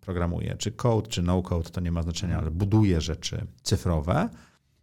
[0.00, 4.28] programuje, czy code, czy no code, to nie ma znaczenia, ale buduje rzeczy cyfrowe,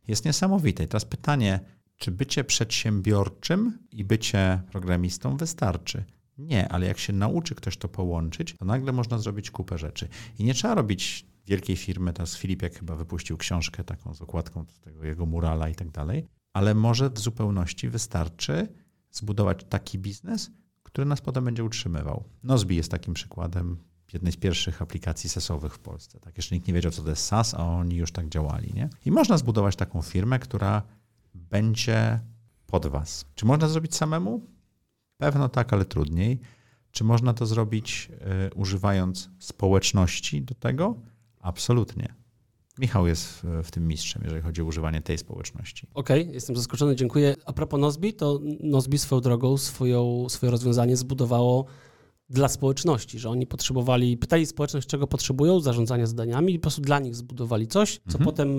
[0.07, 0.83] jest niesamowite.
[0.83, 1.59] I teraz pytanie,
[1.97, 6.03] czy bycie przedsiębiorczym i bycie programistą wystarczy?
[6.37, 10.07] Nie, ale jak się nauczy ktoś to połączyć, to nagle można zrobić kupę rzeczy.
[10.39, 14.79] I nie trzeba robić wielkiej firmy, teraz Filipek chyba wypuścił książkę taką z okładką z
[14.79, 18.67] tego jego murala i tak dalej, ale może w zupełności wystarczy
[19.11, 20.51] zbudować taki biznes,
[20.83, 22.23] który nas potem będzie utrzymywał.
[22.43, 23.77] Nozbi jest takim przykładem
[24.13, 26.19] jednej z pierwszych aplikacji SaaS-owych w Polsce.
[26.19, 28.73] Tak, jeszcze nikt nie wiedział, co to jest SaaS, a oni już tak działali.
[28.73, 28.89] Nie?
[29.05, 30.81] I można zbudować taką firmę, która
[31.33, 32.19] będzie
[32.67, 33.25] pod was.
[33.35, 34.45] Czy można zrobić samemu?
[35.17, 36.39] Pewno tak, ale trudniej.
[36.91, 38.11] Czy można to zrobić
[38.49, 40.95] y, używając społeczności do tego?
[41.39, 42.13] Absolutnie.
[42.79, 45.87] Michał jest w, w tym mistrzem, jeżeli chodzi o używanie tej społeczności.
[45.93, 47.35] Okej, jestem zaskoczony, dziękuję.
[47.45, 51.65] A propos Nozbi, to Nozbi swoją drogą swoją, swoje rozwiązanie zbudowało
[52.29, 56.99] dla społeczności, że oni potrzebowali, pytali społeczność, czego potrzebują, zarządzania zadaniami i po prostu dla
[56.99, 58.25] nich zbudowali coś, co Mhm.
[58.25, 58.49] potem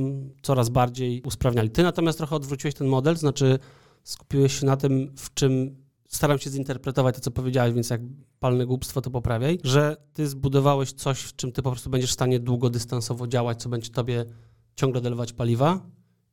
[0.42, 1.70] coraz bardziej usprawniali.
[1.70, 3.58] Ty natomiast trochę odwróciłeś ten model, znaczy
[4.04, 5.76] skupiłeś się na tym, w czym
[6.10, 8.00] staram się zinterpretować to, co powiedziałeś, więc jak
[8.40, 12.14] palne głupstwo, to poprawiaj, że ty zbudowałeś coś, w czym ty po prostu będziesz w
[12.14, 14.24] stanie długodystansowo działać, co będzie tobie
[14.76, 15.86] ciągle dolewać paliwa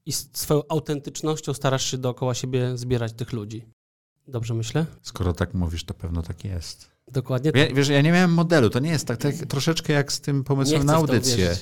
[0.05, 3.65] i swoją autentycznością starasz się dookoła siebie zbierać tych ludzi.
[4.27, 4.85] Dobrze myślę?
[5.01, 6.91] Skoro tak mówisz, to pewno tak jest.
[7.11, 10.21] Dokładnie Ja, wiesz, ja nie miałem modelu, to nie jest tak, tak troszeczkę jak z
[10.21, 11.55] tym pomysłem na audycję.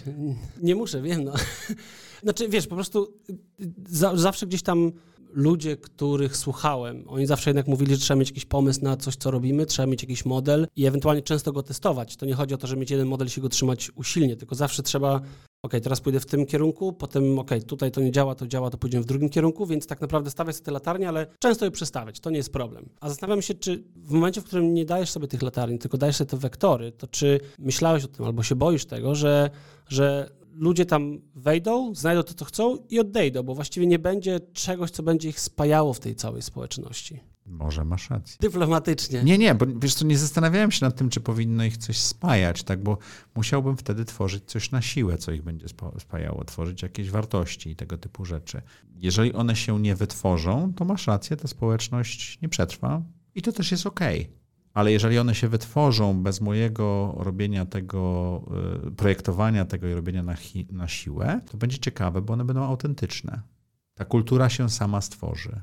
[0.62, 1.23] Nie muszę, wiem.
[1.23, 1.34] No.
[2.23, 3.19] Znaczy, wiesz, po prostu
[3.88, 4.91] za, zawsze gdzieś tam
[5.36, 9.32] ludzie, których słuchałem, oni zawsze jednak mówili, że trzeba mieć jakiś pomysł na coś, co
[9.32, 12.15] robimy, trzeba mieć jakiś model i ewentualnie często go testować.
[12.17, 14.56] To nie chodzi o to, żeby mieć jeden model i się go trzymać usilnie, tylko
[14.56, 15.21] zawsze trzeba
[15.63, 18.78] ok, teraz pójdę w tym kierunku, potem ok, tutaj to nie działa, to działa, to
[18.78, 22.30] pójdziemy w drugim kierunku, więc tak naprawdę stawiać te latarnie, ale często je przestawiać, to
[22.30, 22.89] nie jest problem.
[23.02, 26.15] A zastanawiam się, czy w momencie, w którym nie dajesz sobie tych latarni, tylko dajesz
[26.15, 29.50] sobie te wektory, to czy myślałeś o tym albo się boisz tego, że,
[29.88, 34.91] że ludzie tam wejdą, znajdą to, co chcą i odejdą, bo właściwie nie będzie czegoś,
[34.91, 37.20] co będzie ich spajało w tej całej społeczności.
[37.46, 38.38] Może masz rację.
[38.39, 39.24] Dyplomatycznie.
[39.24, 42.63] Nie, nie, bo wiesz co, nie zastanawiałem się nad tym, czy powinno ich coś spajać,
[42.63, 42.98] tak, bo
[43.36, 45.65] musiałbym wtedy tworzyć coś na siłę, co ich będzie
[46.00, 48.62] spajało, tworzyć jakieś wartości i tego typu rzeczy.
[48.96, 53.02] Jeżeli one się nie wytworzą, to masz rację, ta społeczność nie przetrwa
[53.36, 54.22] i to też jest okej.
[54.22, 54.44] Okay.
[54.75, 58.41] Ale jeżeli one się wytworzą bez mojego robienia tego,
[58.88, 62.63] y, projektowania tego i robienia na, hi, na siłę, to będzie ciekawe, bo one będą
[62.63, 63.41] autentyczne.
[63.93, 65.61] Ta kultura się sama stworzy.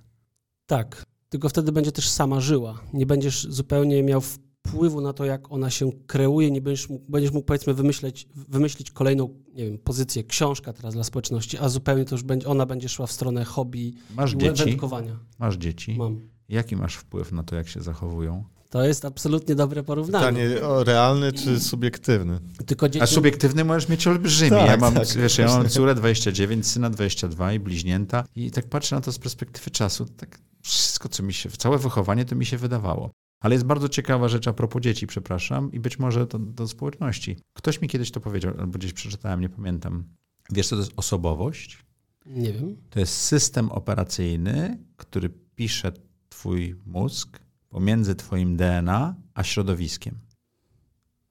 [0.66, 2.80] Tak, tylko wtedy będzie też sama żyła.
[2.92, 7.32] Nie będziesz zupełnie miał wpływu na to, jak ona się kreuje, nie będziesz mógł, będziesz
[7.32, 12.14] mógł powiedzmy wymyśleć, wymyślić kolejną, nie wiem, pozycję, książka teraz dla społeczności, a zupełnie to
[12.14, 14.64] już będzie, ona będzie szła w stronę hobby Masz dzieci?
[14.64, 15.18] wędkowania.
[15.38, 15.94] Masz dzieci?
[15.98, 16.20] Mam.
[16.48, 18.44] Jaki masz wpływ na to, jak się zachowują?
[18.72, 20.48] To jest absolutnie dobre porównanie.
[20.48, 22.40] Pytanie o realny czy subiektywny?
[22.66, 23.02] Tylko dzieci...
[23.02, 24.50] A subiektywny możesz mieć olbrzymi.
[24.50, 28.68] Tak, ja mam, tak, wiesz, ja mam córę 29, syna 22 i bliźnięta i tak
[28.68, 32.46] patrzę na to z perspektywy czasu, tak wszystko, co mi się, całe wychowanie to mi
[32.46, 33.10] się wydawało.
[33.40, 37.36] Ale jest bardzo ciekawa rzecz a propos dzieci, przepraszam, i być może to do społeczności.
[37.56, 40.04] Ktoś mi kiedyś to powiedział, albo gdzieś przeczytałem, nie pamiętam.
[40.50, 41.78] Wiesz, co to jest osobowość?
[42.26, 42.76] Nie wiem.
[42.90, 45.92] To jest system operacyjny, który pisze
[46.28, 47.41] twój mózg
[47.72, 50.18] pomiędzy twoim DNA a środowiskiem.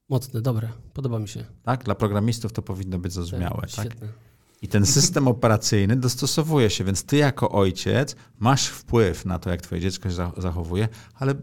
[0.10, 0.70] Mocne, dobre.
[0.94, 1.46] Podoba mi się.
[1.64, 1.84] Tak?
[1.84, 3.62] Dla programistów to powinno być zrozumiałe.
[3.62, 4.08] Tak, Świetne.
[4.62, 9.62] I ten system operacyjny dostosowuje się, więc ty jako ojciec masz wpływ na to, jak
[9.62, 11.36] twoje dziecko się zachowuje, ale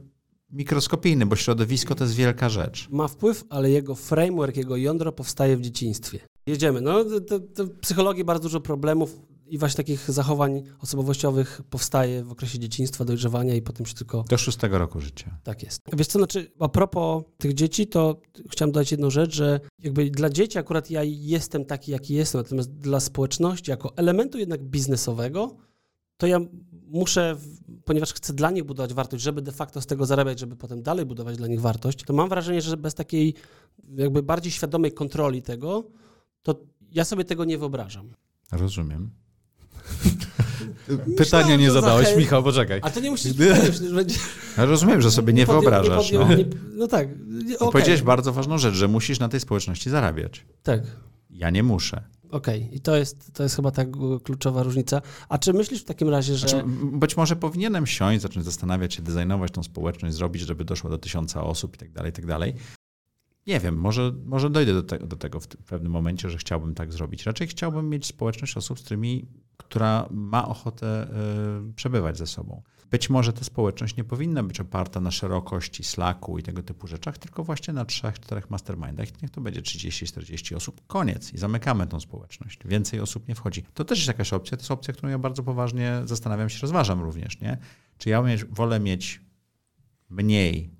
[0.51, 2.89] mikroskopijny, bo środowisko to jest wielka rzecz.
[2.91, 6.19] Ma wpływ, ale jego framework, jego jądro powstaje w dzieciństwie.
[6.47, 6.81] Jedziemy.
[6.81, 12.33] No, to, to w psychologii bardzo dużo problemów i właśnie takich zachowań osobowościowych powstaje w
[12.33, 14.25] okresie dzieciństwa, dojrzewania i potem się tylko...
[14.29, 15.39] Do szóstego roku życia.
[15.45, 15.83] Tak jest.
[15.97, 20.31] Wiesz co, znaczy a propos tych dzieci, to chciałem dodać jedną rzecz, że jakby dla
[20.31, 25.57] dzieci akurat ja jestem taki, jaki jestem, natomiast dla społeczności jako elementu jednak biznesowego,
[26.17, 26.41] to ja
[26.87, 27.37] muszę,
[27.85, 31.07] ponieważ chcę dla nich budować wartość, żeby de facto z tego zarabiać, żeby potem dalej
[31.07, 33.35] budować dla nich wartość, to mam wrażenie, że bez takiej
[33.95, 35.85] jakby bardziej świadomej kontroli tego,
[36.43, 38.15] to ja sobie tego nie wyobrażam.
[38.53, 39.11] Rozumiem.
[41.16, 42.16] Pytania nie zadałeś.
[42.16, 42.81] Michał, poczekaj.
[42.83, 43.33] A to nie musisz
[44.57, 46.12] rozumiem, że sobie nie, nie wyobrażasz.
[46.12, 46.44] Nie podjął, no.
[46.44, 47.09] Nie, no tak.
[47.59, 47.72] Okay.
[47.72, 50.46] Powiedziałeś bardzo ważną rzecz, że musisz na tej społeczności zarabiać.
[50.62, 50.81] Tak.
[51.31, 52.03] Ja nie muszę.
[52.31, 52.74] Okej, okay.
[52.74, 53.85] i to jest, to jest chyba ta
[54.24, 55.03] kluczowa różnica.
[55.29, 56.48] A czy myślisz w takim razie, że.
[56.48, 60.98] Znaczy, być może powinienem siąść, zacząć zastanawiać się, designować tą społeczność, zrobić, żeby doszło do
[60.98, 62.55] tysiąca osób i tak dalej, i tak dalej.
[63.46, 66.92] Nie wiem, może, może dojdę do, te, do tego w pewnym momencie, że chciałbym tak
[66.92, 67.27] zrobić.
[67.27, 69.27] Raczej chciałbym mieć społeczność osób, z którymi,
[69.69, 71.09] która ma ochotę
[71.71, 72.63] y, przebywać ze sobą.
[72.91, 77.19] Być może ta społeczność nie powinna być oparta na szerokości Slacku i tego typu rzeczach,
[77.19, 79.23] tylko właśnie na trzech, czterech mastermindach.
[79.23, 80.87] Niech to będzie 30-40 osób.
[80.87, 81.33] Koniec.
[81.33, 82.59] I zamykamy tą społeczność.
[82.65, 83.63] Więcej osób nie wchodzi.
[83.75, 84.57] To też jest jakaś opcja.
[84.57, 87.41] To jest opcja, którą ja bardzo poważnie zastanawiam się, rozważam również.
[87.41, 87.59] Nie?
[87.99, 89.21] Czy ja wolę mieć
[90.11, 90.71] mniej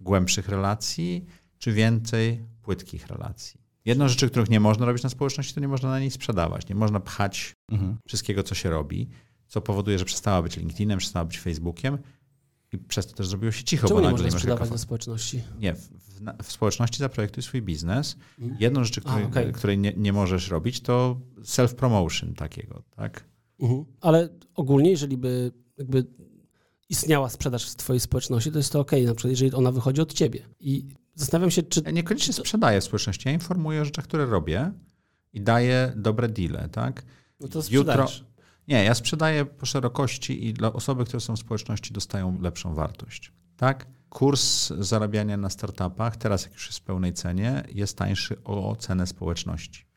[0.00, 1.26] głębszych relacji,
[1.58, 3.57] czy więcej płytkich relacji.
[3.88, 6.68] Jedną rzeczy, których nie można robić na społeczności, to nie można na niej sprzedawać.
[6.68, 7.96] Nie można pchać mhm.
[8.06, 9.08] wszystkiego, co się robi,
[9.46, 11.98] co powoduje, że przestała być LinkedInem, przestała być Facebookiem
[12.72, 13.88] i przez to też zrobiło się cicho.
[13.88, 15.42] Czemu bo nie można sprzedawać na społeczności?
[15.60, 18.16] Nie, w, w, w, społeczności zaprojektuj swój biznes.
[18.38, 18.60] Mhm.
[18.60, 19.52] Jedną rzecz, której, A, okay.
[19.52, 23.24] której nie, nie, możesz robić, to self-promotion takiego, tak?
[23.60, 23.84] Mhm.
[24.00, 26.06] Ale ogólnie, jeżeli by jakby
[26.88, 30.12] istniała sprzedaż w twojej społeczności, to jest to ok, na przykład jeżeli ona wychodzi od
[30.12, 30.48] ciebie.
[30.60, 30.88] I
[31.18, 31.82] Zastanawiam się, czy...
[31.84, 33.28] Ja niekoniecznie sprzedaję społeczności.
[33.28, 34.72] Ja informuję o rzeczach, które robię
[35.32, 37.02] i daję dobre deale, tak?
[37.40, 38.06] No to Jutro...
[38.68, 43.32] Nie, ja sprzedaję po szerokości i dla osoby, które są w społeczności dostają lepszą wartość,
[43.56, 43.86] tak?
[44.08, 49.06] Kurs zarabiania na startupach, teraz jak już jest w pełnej cenie, jest tańszy o cenę
[49.06, 49.87] społeczności.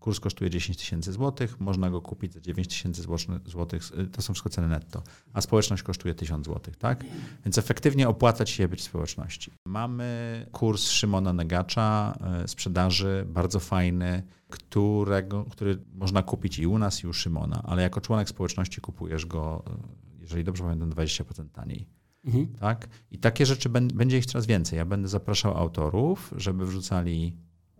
[0.00, 3.02] Kurs kosztuje 10 tysięcy złotych, można go kupić za 9 tysięcy
[3.46, 3.82] złotych,
[4.12, 7.04] to są wszystko ceny netto, a społeczność kosztuje 1000 złotych, tak?
[7.44, 9.52] Więc efektywnie opłaca ci się być w społeczności.
[9.66, 17.04] Mamy kurs Szymona Negacza e, sprzedaży, bardzo fajny, którego, który można kupić i u nas,
[17.04, 21.86] i u Szymona, ale jako członek społeczności kupujesz go, e, jeżeli dobrze pamiętam, 20% taniej.
[22.24, 22.46] Mhm.
[22.46, 22.88] Tak?
[23.10, 24.76] I takie rzeczy będzie ich coraz więcej.
[24.76, 27.36] Ja będę zapraszał autorów, żeby wrzucali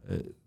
[0.09, 0.40] e,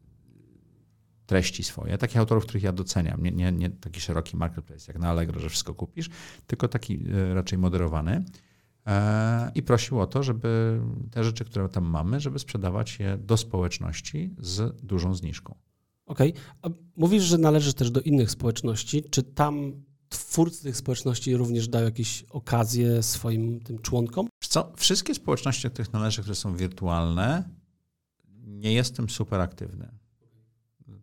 [1.34, 5.10] treści swoje, takich autorów, których ja doceniam, nie, nie, nie taki szeroki marketplace jak na
[5.10, 6.10] Allegro, że wszystko kupisz,
[6.48, 8.26] tylko taki e, raczej moderowany.
[8.88, 10.80] E, I prosił o to, żeby
[11.12, 15.56] te rzeczy, które tam mamy, żeby sprzedawać je do społeczności z dużą zniżką.
[16.06, 16.34] Okej.
[16.62, 16.78] Okay.
[16.96, 19.04] Mówisz, że należysz też do innych społeczności.
[19.10, 24.28] Czy tam twórcy tych społeczności również dają jakieś okazje swoim tym członkom?
[24.40, 24.74] Co?
[24.78, 27.50] Wszystkie społeczności, do których należę, które są wirtualne,
[28.44, 30.03] nie jestem super aktywny.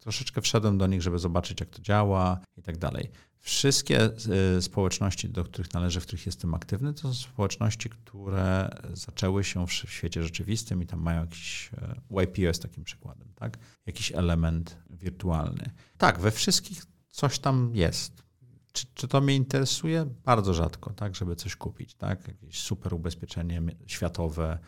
[0.01, 3.11] Troszeczkę wszedłem do nich, żeby zobaczyć, jak to działa i tak dalej.
[3.39, 4.11] Wszystkie
[4.59, 9.67] y, społeczności, do których należę, w których jestem aktywny, to są społeczności, które zaczęły się
[9.67, 11.71] w świecie rzeczywistym i tam mają jakiś
[12.11, 13.59] YPO jest takim przykładem, tak?
[13.87, 15.71] Jakiś element wirtualny.
[15.99, 18.23] Tak, we wszystkich coś tam jest.
[18.73, 20.07] Czy, czy to mnie interesuje?
[20.25, 22.29] Bardzo rzadko, tak, żeby coś kupić, tak?
[22.29, 24.59] Jakieś super ubezpieczenie światowe,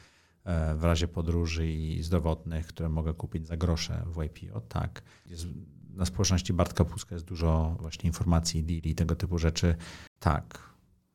[0.77, 5.03] w razie podróży i zdrowotnych, które mogę kupić za grosze w YPO, tak.
[5.27, 5.47] Jest,
[5.91, 9.77] na społeczności Bartka Puska jest dużo właśnie informacji, deali, tego typu rzeczy.
[10.19, 10.73] Tak.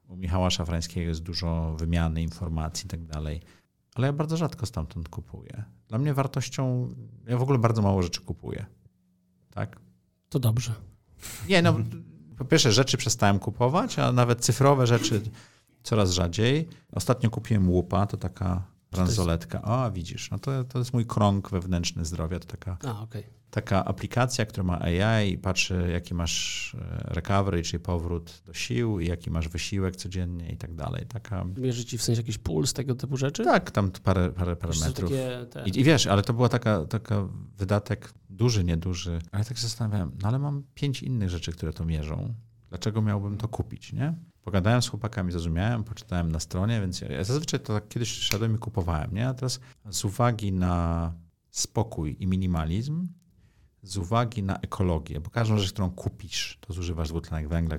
[0.07, 3.41] U Michała Szafrańskiego jest dużo wymiany informacji i tak dalej.
[3.95, 5.63] Ale ja bardzo rzadko stamtąd kupuję.
[5.87, 6.95] Dla mnie wartością,
[7.27, 8.65] ja w ogóle bardzo mało rzeczy kupuję.
[9.49, 9.79] Tak?
[10.29, 10.73] To dobrze.
[11.49, 11.75] Nie, no
[12.37, 15.21] po pierwsze rzeczy przestałem kupować, a nawet cyfrowe rzeczy
[15.83, 16.67] coraz rzadziej.
[16.91, 19.61] Ostatnio kupiłem łupa, to taka bransoletka.
[19.61, 22.39] O, widzisz, no to, to jest mój krąg wewnętrzny zdrowia.
[22.39, 23.23] To taka, A, okay.
[23.51, 28.99] taka aplikacja, która ma AI i patrzy, jaki masz e, recovery, czyli powrót do sił,
[28.99, 31.05] i jaki masz wysiłek codziennie i tak dalej.
[31.05, 31.45] Taka...
[31.57, 33.43] Mierzy ci w sensie jakiś puls, tego typu rzeczy?
[33.43, 35.11] Tak, tam parę, parę parametrów.
[35.51, 35.63] Te...
[35.65, 40.11] I, I, wiesz, ale to była taka, taka wydatek duży, nieduży, ale tak się zastanawiałem,
[40.21, 42.33] no ale mam pięć innych rzeczy, które to mierzą.
[42.69, 44.13] Dlaczego miałbym to kupić, nie?
[44.47, 48.57] Pogadałem z chłopakami, zrozumiałem, poczytałem na stronie, więc ja, zazwyczaj to tak kiedyś szedłem i
[48.57, 49.27] kupowałem, nie?
[49.27, 49.59] A teraz
[49.91, 51.13] z uwagi na
[51.51, 53.07] spokój i minimalizm,
[53.83, 57.77] z uwagi na ekologię, bo każdą rzecz, którą kupisz, to zużywasz dwutlenek węgla,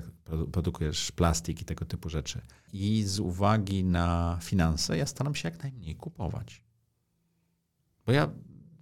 [0.51, 2.41] produkujesz plastik i tego typu rzeczy.
[2.73, 6.63] I z uwagi na finanse, ja staram się jak najmniej kupować.
[8.05, 8.29] Bo ja,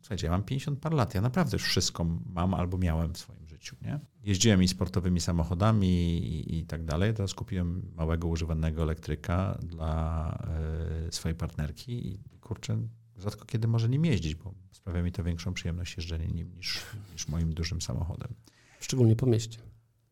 [0.02, 3.47] słuchajcie, ja mam 50 par lat, ja naprawdę już wszystko mam albo miałem w swoim
[3.58, 4.00] życiu, nie?
[4.24, 7.14] Jeździłem i sportowymi samochodami i, i tak dalej.
[7.14, 10.32] Teraz kupiłem małego używanego elektryka dla
[11.08, 12.78] y, swojej partnerki i kurczę,
[13.18, 17.28] rzadko kiedy może nim jeździć, bo sprawia mi to większą przyjemność jeżdżenie nim niż, niż
[17.28, 18.34] moim dużym samochodem.
[18.80, 19.60] Szczególnie po mieście.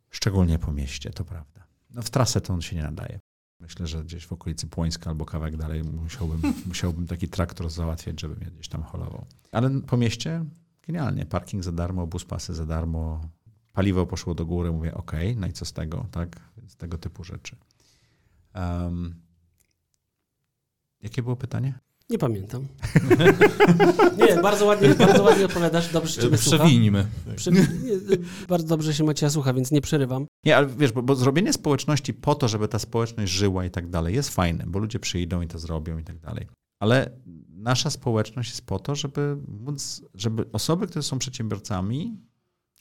[0.09, 1.67] Szczególnie po mieście, to prawda.
[1.89, 3.19] No w trasę to on się nie nadaje.
[3.59, 8.35] Myślę, że gdzieś w okolicy Płońska albo kawałek dalej musiałbym, musiałbym taki traktor załatwiać, żeby
[8.35, 9.25] mnie gdzieś tam holował.
[9.51, 10.45] Ale po mieście
[10.87, 11.25] genialnie.
[11.25, 13.29] Parking za darmo, bus pasy za darmo,
[13.75, 16.39] paliwo poszło do góry, mówię, ok, no i co z tego, tak?
[16.57, 17.55] Więc tego typu rzeczy.
[18.55, 19.15] Um,
[21.01, 21.79] jakie było pytanie?
[22.09, 22.67] Nie pamiętam.
[24.27, 27.07] nie, bardzo ładnie, bardzo ładnie odpowiadasz, dobrze się ciebie Przewinimy.
[28.49, 30.25] bardzo dobrze się Macieja słucha, więc nie przerywam.
[30.43, 33.89] Nie, ale wiesz, bo, bo, zrobienie społeczności po to, żeby ta społeczność żyła i tak
[33.89, 36.47] dalej, jest fajne, bo ludzie przyjdą i to zrobią i tak dalej.
[36.79, 37.11] Ale
[37.49, 42.17] nasza społeczność jest po to, żeby móc, żeby osoby, które są przedsiębiorcami,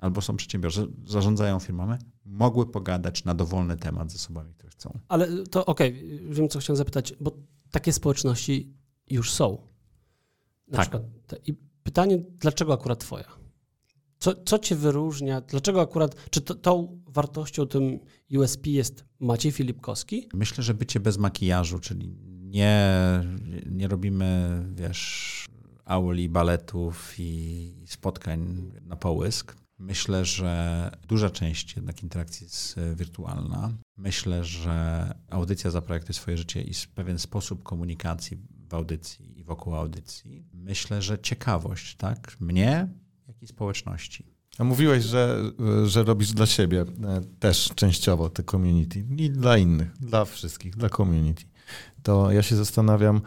[0.05, 4.99] albo są przedsiębiorcy, zarządzają firmami, mogły pogadać na dowolny temat ze osobami, które chcą.
[5.09, 7.37] Ale to okej, okay, wiem, co chciałem zapytać, bo
[7.71, 8.75] takie społeczności
[9.11, 9.59] już są.
[10.69, 10.89] Na tak.
[10.89, 11.03] Przykład,
[11.47, 13.25] I pytanie, dlaczego akurat twoja?
[14.19, 15.41] Co, co cię wyróżnia?
[15.41, 18.01] Dlaczego akurat, czy to, tą wartością, tym
[18.39, 20.29] USP jest Maciej Filipkowski?
[20.35, 22.91] Myślę, że bycie bez makijażu, czyli nie,
[23.67, 25.49] nie robimy, wiesz,
[25.85, 33.73] auli, baletów i spotkań na połysk, Myślę, że duża część jednak interakcji jest e, wirtualna.
[33.97, 40.45] Myślę, że audycja zaprojektuje swoje życie i pewien sposób komunikacji w audycji i wokół audycji.
[40.53, 42.37] Myślę, że ciekawość, tak?
[42.41, 42.89] Mnie,
[43.29, 44.27] jak i społeczności.
[44.59, 45.43] A mówiłeś, że,
[45.87, 50.89] że robisz dla siebie e, też częściowo te community i dla innych, dla wszystkich, dla
[50.89, 51.45] community.
[52.03, 53.21] To ja się zastanawiam,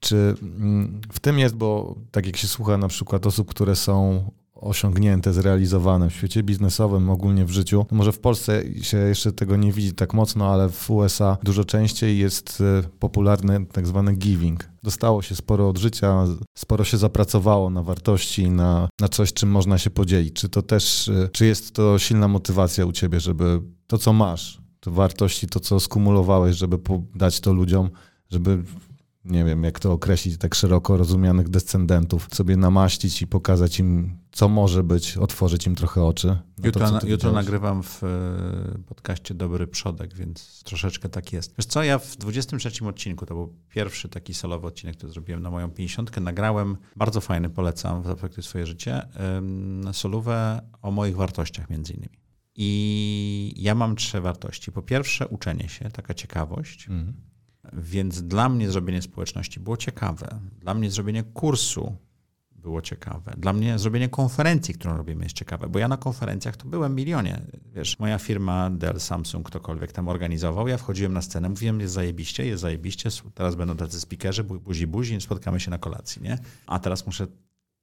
[0.00, 4.30] czy mm, w tym jest, bo tak jak się słucha na przykład osób, które są
[4.60, 7.86] osiągnięte, zrealizowane w świecie biznesowym, ogólnie w życiu.
[7.90, 12.18] Może w Polsce się jeszcze tego nie widzi tak mocno, ale w USA dużo częściej
[12.18, 14.68] jest e, popularny tak zwany giving.
[14.82, 16.26] Dostało się sporo od życia,
[16.58, 20.34] sporo się zapracowało na wartości, na, na coś, czym można się podzielić.
[20.34, 24.60] Czy to też, e, czy jest to silna motywacja u ciebie, żeby to, co masz,
[24.80, 26.78] te wartości, to, co skumulowałeś, żeby
[27.14, 27.90] dać to ludziom,
[28.30, 28.62] żeby
[29.24, 34.48] nie wiem, jak to określić, tak szeroko rozumianych descendentów, sobie namaścić i pokazać im, co
[34.48, 36.28] może być, otworzyć im trochę oczy.
[36.60, 38.08] to, Jutro, na, ty jutro nagrywam w e,
[38.86, 41.54] podcaście Dobry Przodek, więc troszeczkę tak jest.
[41.58, 45.50] Wiesz co, ja w 23 odcinku, to był pierwszy taki solowy odcinek, który zrobiłem na
[45.50, 49.02] moją 50, nagrałem, bardzo fajny, polecam, Zaprojektuj swoje życie,
[49.92, 52.20] solówę o moich wartościach między innymi.
[52.56, 54.72] I ja mam trzy wartości.
[54.72, 57.30] Po pierwsze uczenie się, taka ciekawość, Mhm.
[57.72, 60.40] Więc dla mnie zrobienie społeczności było ciekawe.
[60.60, 61.96] Dla mnie zrobienie kursu
[62.56, 63.34] było ciekawe.
[63.38, 67.40] Dla mnie zrobienie konferencji, którą robimy, jest ciekawe, bo ja na konferencjach to byłem milionie.
[67.74, 72.46] Wiesz, moja firma Dell, Samsung, ktokolwiek tam organizował, ja wchodziłem na scenę, mówiłem, jest zajebiście,
[72.46, 76.38] jest zajebiście, teraz będą tacy speakerzy, bu- buzi buzi, spotkamy się na kolacji, nie?
[76.66, 77.26] A teraz muszę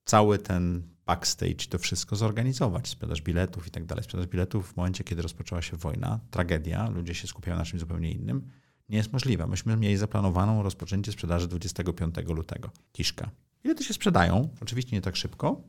[0.06, 4.04] cały ten backstage, to wszystko zorganizować, sprzedaż biletów i tak dalej.
[4.04, 8.12] Sprzedaż biletów w momencie, kiedy rozpoczęła się wojna, tragedia, ludzie się skupiają na czymś zupełnie
[8.12, 8.50] innym,
[8.90, 9.48] nie jest możliwa.
[9.48, 12.72] Myśmy mieli zaplanowaną rozpoczęcie sprzedaży 25 lutego.
[12.92, 13.30] Kiszka.
[13.64, 15.62] Bilety się sprzedają, oczywiście nie tak szybko,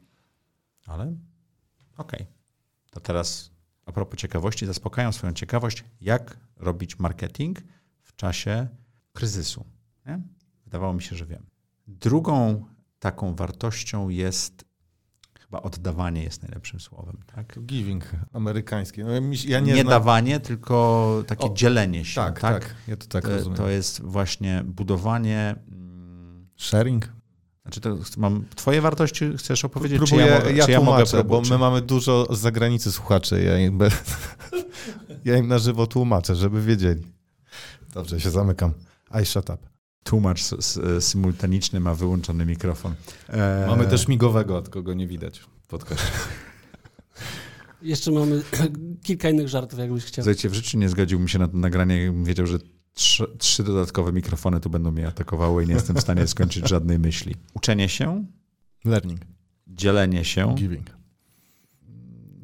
[0.86, 1.16] ale
[1.96, 2.26] okej.
[2.90, 3.50] To teraz
[3.88, 7.58] a propos ciekawości, zaspokajam swoją ciekawość, jak robić marketing
[8.02, 8.68] w czasie
[9.12, 9.64] kryzysu.
[10.06, 10.20] Nie?
[10.64, 11.46] Wydawało mi się, że wiem.
[11.86, 12.64] Drugą
[12.98, 14.64] taką wartością jest
[15.50, 17.58] chyba oddawanie jest najlepszym słowem, tak?
[17.66, 19.04] Giving amerykański.
[19.04, 19.10] No,
[19.46, 19.86] ja Nie, nie, znam...
[19.88, 22.14] dawanie, tylko takie O, dzielenie się.
[22.14, 23.56] Tak, tak, Ja to tak To, rozumiem.
[23.56, 25.54] to jest właśnie budowanie.
[25.72, 27.12] mm, Sharing?
[27.62, 30.90] Znaczy, to mam twoje wartości, chcesz opowiedzieć, Próbuję, czy ja, mogę, ja czy ja mogę
[30.90, 31.50] tłumaczę, bo próbować?
[31.50, 33.42] my mamy dużo z zagranicy słuchaczy.
[33.42, 33.78] Ja im,
[35.24, 37.06] ja im na żywo tłumaczę, żeby wiedzieli.
[37.94, 38.72] Dobrze, się zamykam.
[39.22, 39.58] I shut up.
[40.08, 40.40] Tłumacz
[41.00, 42.94] symultaniczny ma wyłączony mikrofon.
[43.28, 46.12] E, Mamy też migowego, tylko go nie widać w podcaście.
[47.82, 48.42] Jeszcze mamy
[49.02, 50.22] kilka innych żartów, jakbyś chciał.
[50.24, 52.58] Słuchajcie, w życiu nie zgodziłbym się na to nagranie, jakbym wiedział, że
[52.94, 56.98] trzy, trzy dodatkowe mikrofony tu będą mnie atakowały i nie jestem w stanie skończyć żadnej
[56.98, 57.34] myśli.
[57.54, 58.24] Uczenie się,
[58.84, 59.20] Learning.
[59.66, 60.90] dzielenie się, Giving.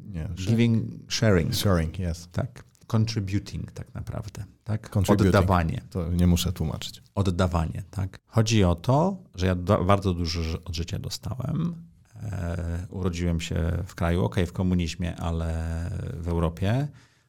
[0.05, 2.29] Nie, giving, sharing, sharing, yes.
[2.31, 2.63] tak.
[2.87, 4.97] Contributing tak naprawdę, tak?
[5.07, 5.81] Oddawanie.
[5.89, 7.01] To nie muszę tłumaczyć.
[7.15, 7.83] oddawanie.
[7.91, 8.19] Tak?
[8.27, 11.75] Chodzi o to, że ja bardzo dużo od życia dostałem.
[12.23, 15.53] E, urodziłem się w kraju, ok, w komunizmie, ale
[16.13, 16.87] w Europie.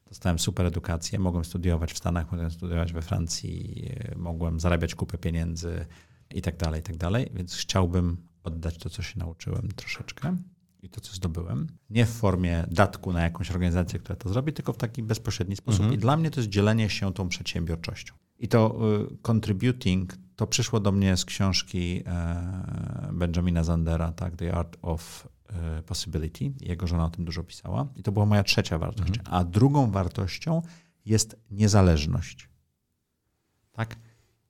[0.09, 5.19] Dostałem super edukację, mogłem studiować w Stanach, mogłem studiować we Francji, e, mogłem zarabiać kupę
[5.19, 5.87] pieniędzy
[6.35, 7.31] i tak dalej, i tak dalej.
[7.35, 10.37] Więc chciałbym oddać to, co się nauczyłem troszeczkę
[10.83, 11.67] i to, co zdobyłem.
[11.91, 15.81] Nie w formie datku na jakąś organizację, która to zrobi, tylko w taki bezpośredni sposób.
[15.81, 15.95] Mhm.
[15.95, 18.15] I dla mnie to jest dzielenie się tą przedsiębiorczością.
[18.39, 18.79] I to
[19.13, 25.29] y, contributing, to przyszło do mnie z książki e, Benjamina Zandera, tak, The Art of
[25.49, 26.53] e, Possibility.
[26.61, 27.87] Jego żona o tym dużo pisała.
[27.97, 29.13] I to była moja trzecia wartość.
[29.25, 30.63] A drugą wartością
[31.05, 32.49] jest niezależność.
[33.73, 33.97] Tak?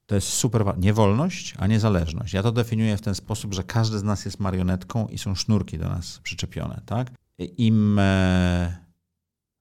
[0.06, 0.64] To jest super.
[0.78, 2.32] Nie wolność, a niezależność.
[2.32, 5.78] Ja to definiuję w ten sposób, że każdy z nas jest marionetką i są sznurki
[5.78, 6.80] do nas przyczepione.
[6.86, 7.10] Tak?
[7.38, 8.86] Im e,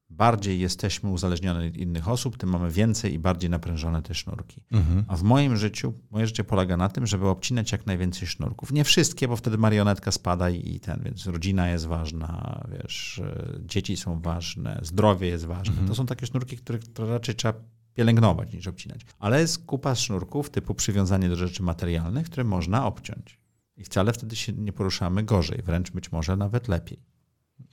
[0.09, 4.61] bardziej jesteśmy uzależnione od innych osób, tym mamy więcej i bardziej naprężone te sznurki.
[4.71, 5.05] Mhm.
[5.07, 8.71] A w moim życiu, moje życie polega na tym, żeby obcinać jak najwięcej sznurków.
[8.71, 13.97] Nie wszystkie, bo wtedy marionetka spada i, ten, więc rodzina jest ważna, wiesz, e, dzieci
[13.97, 15.87] są ważne, zdrowie jest ważne.
[15.87, 17.59] To są takie sznurki, które, które raczej trzeba
[17.95, 19.01] pielęgnować niż obcinać.
[19.19, 23.39] Ale jest kupa sznurków typu przywiązanie do rzeczy materialnych, które można obciąć.
[23.77, 26.99] I wcale wtedy się nie poruszamy gorzej, wręcz być może nawet lepiej.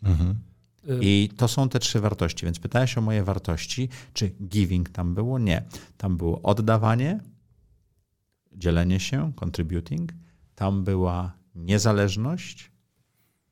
[0.02, 0.34] Mhm.
[1.00, 2.46] I to są te trzy wartości.
[2.46, 5.38] Więc pytałeś o moje wartości, czy giving tam było?
[5.38, 5.64] Nie.
[5.96, 7.20] Tam było oddawanie,
[8.52, 10.12] dzielenie się, contributing.
[10.54, 12.72] Tam była niezależność,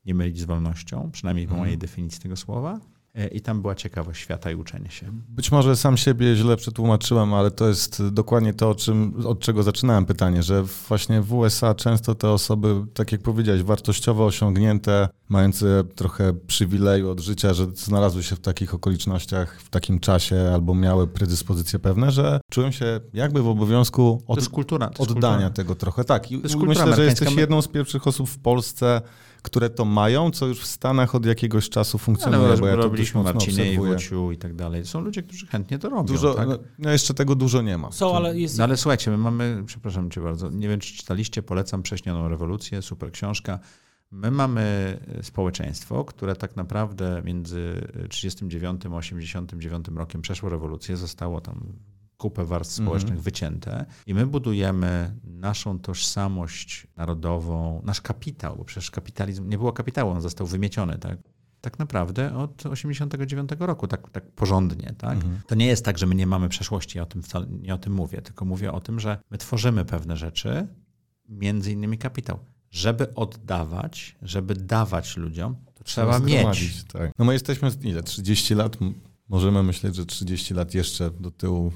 [0.05, 2.81] nie mylić z wolnością, przynajmniej po mojej definicji tego słowa.
[3.15, 5.07] E, I tam była ciekawość świata i uczenie się.
[5.29, 9.63] Być może sam siebie źle przetłumaczyłem, ale to jest dokładnie to, o czym, od czego
[9.63, 15.85] zaczynałem pytanie, że właśnie w USA często te osoby, tak jak powiedziałeś, wartościowo osiągnięte, mające
[15.95, 21.07] trochę przywileju od życia, że znalazły się w takich okolicznościach, w takim czasie albo miały
[21.07, 24.91] predyspozycje pewne, że czują się jakby w obowiązku od, kultura.
[24.99, 25.51] Oddania kultura.
[25.51, 26.05] tego trochę.
[26.05, 29.03] Tak, i myślę, że jesteś jedną z pierwszych osób w Polsce,
[29.43, 32.91] które to mają, co już w Stanach od jakiegoś czasu funkcjonuje, Ale bo ja to
[32.91, 34.35] dość mocno Marcinie i obserwuję.
[34.35, 34.87] I tak dalej.
[34.87, 36.05] Są ludzie, którzy chętnie to robią.
[36.05, 36.49] Dużo, tak?
[36.49, 37.93] no, no jeszcze tego dużo nie ma.
[37.93, 38.59] Są, ale jest...
[38.59, 42.83] No ale słuchajcie, my mamy, przepraszam cię bardzo, nie wiem czy czytaliście, polecam Prześnioną rewolucję,
[42.83, 43.59] super książka.
[44.11, 51.73] My mamy społeczeństwo, które tak naprawdę między 39 a 89 rokiem przeszło rewolucję, zostało tam
[52.21, 52.87] kupę warstw Mhm.
[52.89, 59.73] społecznych wycięte i my budujemy naszą tożsamość narodową, nasz kapitał, bo przecież kapitalizm, nie było
[59.73, 61.19] kapitału, on został wymieciony, tak?
[61.61, 64.95] tak naprawdę od 89 roku, tak, tak porządnie.
[64.99, 65.15] Tak?
[65.15, 65.41] Mhm.
[65.47, 67.79] To nie jest tak, że my nie mamy przeszłości, ja o tym wcale nie o
[67.79, 70.67] tym mówię, tylko mówię o tym, że my tworzymy pewne rzeczy,
[71.29, 72.39] między innymi kapitał.
[72.71, 76.29] Żeby oddawać, żeby dawać ludziom, to trzeba mieć.
[76.39, 77.13] zgromadzić, Tak.
[77.19, 78.77] No my jesteśmy, ile, 30 lat,
[79.29, 81.73] możemy myśleć, że 30 lat jeszcze do tyłu,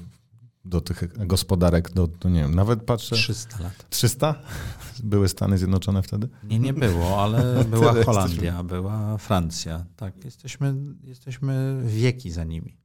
[0.65, 3.89] do tych gospodarek, do, do nie wiem, nawet patrzę, 300 lat.
[3.89, 4.35] 300?
[5.03, 6.29] Były Stany Zjednoczone wtedy?
[6.43, 9.85] Nie, nie było, ale była Holandia, była Francja.
[9.95, 12.77] Tak, jesteśmy, jesteśmy wieki za nimi,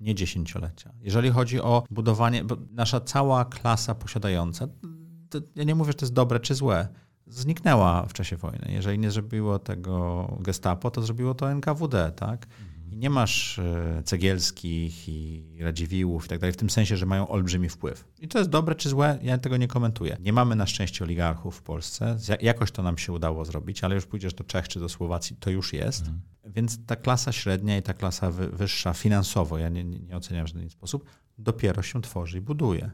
[0.00, 0.92] nie dziesięciolecia.
[1.00, 4.68] Jeżeli chodzi o budowanie, nasza cała klasa posiadająca,
[5.30, 6.88] to ja nie mówię, że to jest dobre czy złe,
[7.26, 8.68] zniknęła w czasie wojny.
[8.68, 12.46] Jeżeli nie zrobiło tego gestapo, to zrobiło to NKWD, tak?
[12.92, 17.28] I nie masz e, cegielskich i radziwiłłów i tak dalej, w tym sensie, że mają
[17.28, 18.04] olbrzymi wpływ.
[18.20, 20.16] I to jest dobre czy złe, ja tego nie komentuję.
[20.20, 22.18] Nie mamy na szczęście oligarchów w Polsce.
[22.40, 25.50] Jakoś to nam się udało zrobić, ale już pójdziesz do Czech czy do Słowacji, to
[25.50, 26.04] już jest.
[26.44, 30.48] Więc ta klasa średnia i ta klasa wy- wyższa finansowo, ja nie, nie oceniam w
[30.48, 31.04] żaden sposób,
[31.38, 32.90] dopiero się tworzy i buduje.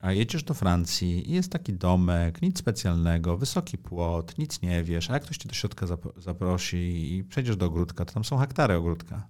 [0.00, 5.10] A jedziesz do Francji i jest taki domek, nic specjalnego, wysoki płot, nic nie wiesz,
[5.10, 8.36] a jak ktoś cię do środka zap- zaprosi i przejdziesz do ogródka, to tam są
[8.38, 9.28] hektary ogródka,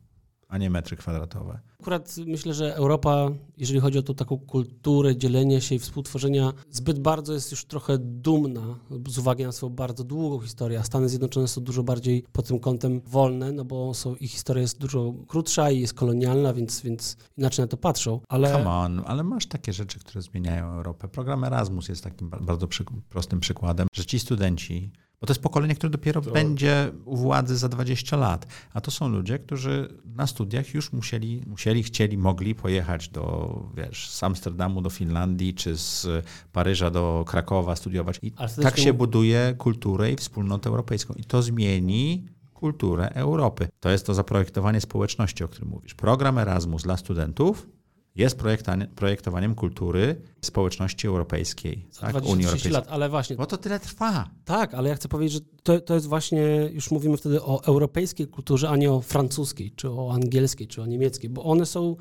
[0.48, 1.60] a nie metry kwadratowe.
[1.80, 6.98] Akurat myślę, że Europa, jeżeli chodzi o tą taką kulturę dzielenia się i współtworzenia, zbyt
[6.98, 8.78] bardzo jest już trochę dumna
[9.08, 12.58] z uwagi na swoją bardzo długą historię, a Stany Zjednoczone są dużo bardziej pod tym
[12.60, 17.16] kątem wolne, no bo są, ich historia jest dużo krótsza i jest kolonialna, więc, więc
[17.38, 18.20] inaczej na to patrzą.
[18.28, 21.08] Ale Come on, ale masz takie rzeczy, które zmieniają Europę.
[21.08, 24.90] Program Erasmus jest takim ba- bardzo przy, prostym przykładem, że ci studenci,
[25.20, 29.08] bo to jest pokolenie, które dopiero będzie u władzy za 20 lat, a to są
[29.08, 34.90] ludzie, którzy na studiach już musieli, musieli chcieli, mogli pojechać do, wiesz, z Amsterdamu do
[34.90, 36.06] Finlandii, czy z
[36.52, 38.18] Paryża do Krakowa studiować.
[38.22, 41.14] I tak się buduje kulturę i wspólnotę europejską.
[41.14, 43.68] I to zmieni kulturę Europy.
[43.80, 45.94] To jest to zaprojektowanie społeczności, o którym mówisz.
[45.94, 47.68] Program Erasmus dla studentów
[48.16, 48.38] jest
[48.94, 52.72] projektowaniem kultury społeczności europejskiej, tak, 20 Unii 30 Europejskiej.
[52.72, 54.30] lat, ale właśnie, Bo to tyle trwa.
[54.44, 58.26] tak, ale ja chcę powiedzieć, że to, to jest właśnie, już mówimy wtedy o europejskiej
[58.26, 61.96] kulturze, a nie o francuskiej, czy o angielskiej, czy o niemieckiej, bo one są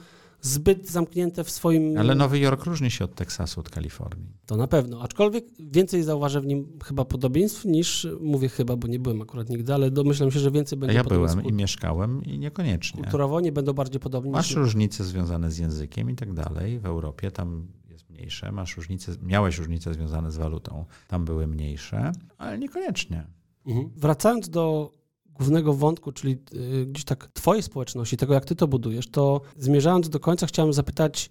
[0.45, 1.97] zbyt zamknięte w swoim...
[1.97, 4.27] Ale Nowy Jork różni się od Teksasu, od Kalifornii.
[4.45, 5.01] To na pewno.
[5.01, 9.73] Aczkolwiek więcej zauważę w nim chyba podobieństw niż, mówię chyba, bo nie byłem akurat nigdy,
[9.73, 13.01] ale domyślam się, że więcej A będzie ja byłem i mieszkałem i niekoniecznie.
[13.01, 14.57] kulturowo, nie będą bardziej podobni Masz niż...
[14.57, 16.79] różnice związane z językiem i tak dalej.
[16.79, 18.51] W Europie tam jest mniejsze.
[18.51, 20.85] Masz różnice, miałeś różnice związane z walutą.
[21.07, 23.27] Tam były mniejsze, ale niekoniecznie.
[23.67, 23.89] Mhm.
[23.95, 24.91] Wracając do
[25.36, 30.09] głównego wątku, czyli y, gdzieś tak twojej społeczności, tego jak ty to budujesz, to zmierzając
[30.09, 31.29] do końca chciałem zapytać,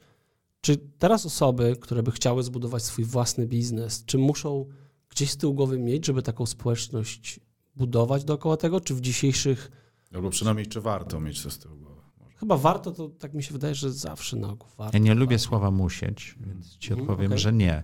[0.60, 4.66] czy teraz osoby, które by chciały zbudować swój własny biznes, czy muszą
[5.08, 7.40] gdzieś z tyłu głowy mieć, żeby taką społeczność
[7.76, 9.70] budować dookoła tego, czy w dzisiejszych
[10.14, 12.00] Albo przynajmniej czy warto mieć to z tyłu głowy.
[12.20, 12.36] Może.
[12.36, 14.96] Chyba warto, to tak mi się wydaje, że zawsze na ogół warto.
[14.98, 17.38] Ja nie lubię słowa musieć, więc ci Mhm, odpowiem, okej.
[17.38, 17.82] że nie.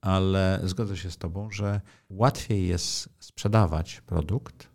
[0.00, 1.80] Ale zgodzę się z tobą, że
[2.10, 4.68] łatwiej jest sprzedawać produkt,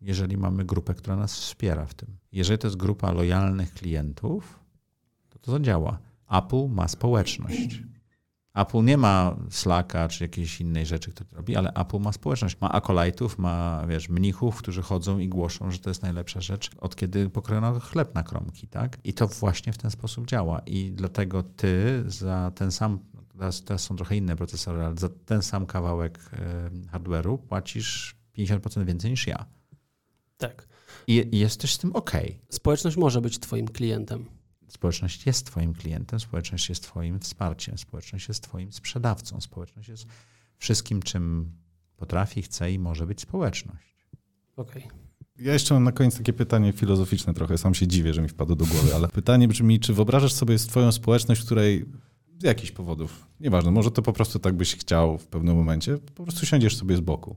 [0.00, 2.16] jeżeli mamy grupę, która nas wspiera w tym.
[2.32, 4.60] Jeżeli to jest grupa lojalnych klientów,
[5.28, 5.98] to to zadziała.
[6.30, 7.82] Apple ma społeczność.
[8.56, 12.60] Apple nie ma Slacka czy jakiejś innej rzeczy, które robi, ale Apple ma społeczność.
[12.60, 16.96] Ma akolajtów, ma wiesz, mnichów, którzy chodzą i głoszą, że to jest najlepsza rzecz, od
[16.96, 18.98] kiedy pokrojono chleb na kromki, tak?
[19.04, 20.58] I to właśnie w ten sposób działa.
[20.58, 22.98] I dlatego ty za ten sam,
[23.32, 28.84] teraz, teraz są trochę inne procesory, ale za ten sam kawałek e, hardware'u płacisz 50%
[28.84, 29.46] więcej niż ja.
[30.36, 30.68] Tak.
[31.06, 32.12] I, jesteś z tym ok.
[32.50, 34.24] Społeczność może być twoim klientem.
[34.68, 40.06] Społeczność jest Twoim klientem, społeczność jest Twoim wsparciem, społeczność jest Twoim sprzedawcą, społeczność jest
[40.58, 41.52] wszystkim, czym
[41.96, 44.06] potrafi, chce i może być społeczność.
[44.56, 44.88] Okej.
[45.38, 48.56] Ja jeszcze mam na koniec takie pytanie filozoficzne trochę, sam się dziwię, że mi wpadło
[48.56, 51.86] do głowy, ale pytanie brzmi, czy wyobrażasz sobie swoją społeczność, w której
[52.38, 56.22] z jakichś powodów, nieważne, może to po prostu tak byś chciał w pewnym momencie, po
[56.22, 57.36] prostu siądziesz sobie z boku.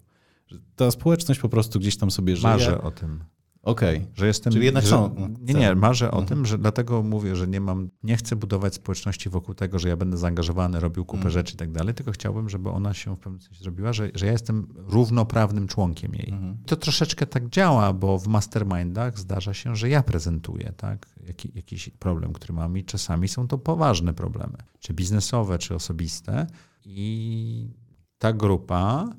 [0.75, 2.53] Ta społeczność po prostu gdzieś tam sobie żyje.
[2.53, 3.23] Marzę o tym,
[3.63, 4.07] Okej.
[4.15, 4.53] że jestem...
[4.53, 6.25] Czyli jednak że, są- Nie, nie, marzę o Mhm.
[6.27, 9.97] tym, że dlatego mówię, że nie mam, nie chcę budować społeczności wokół tego, że ja
[9.97, 11.33] będę zaangażowany, robił kupę Mhm.
[11.33, 14.25] rzeczy i tak dalej, tylko chciałbym, żeby ona się w pewnym sensie zrobiła, że, że
[14.25, 16.29] ja jestem równoprawnym członkiem jej.
[16.29, 16.57] Mhm.
[16.65, 21.89] To troszeczkę tak działa, bo w mastermindach zdarza się, że ja prezentuję tak, Jaki, jakiś
[21.89, 26.47] problem, który mam i czasami są to poważne problemy, czy biznesowe, czy osobiste.
[26.85, 27.69] I
[28.17, 29.09] ta grupa,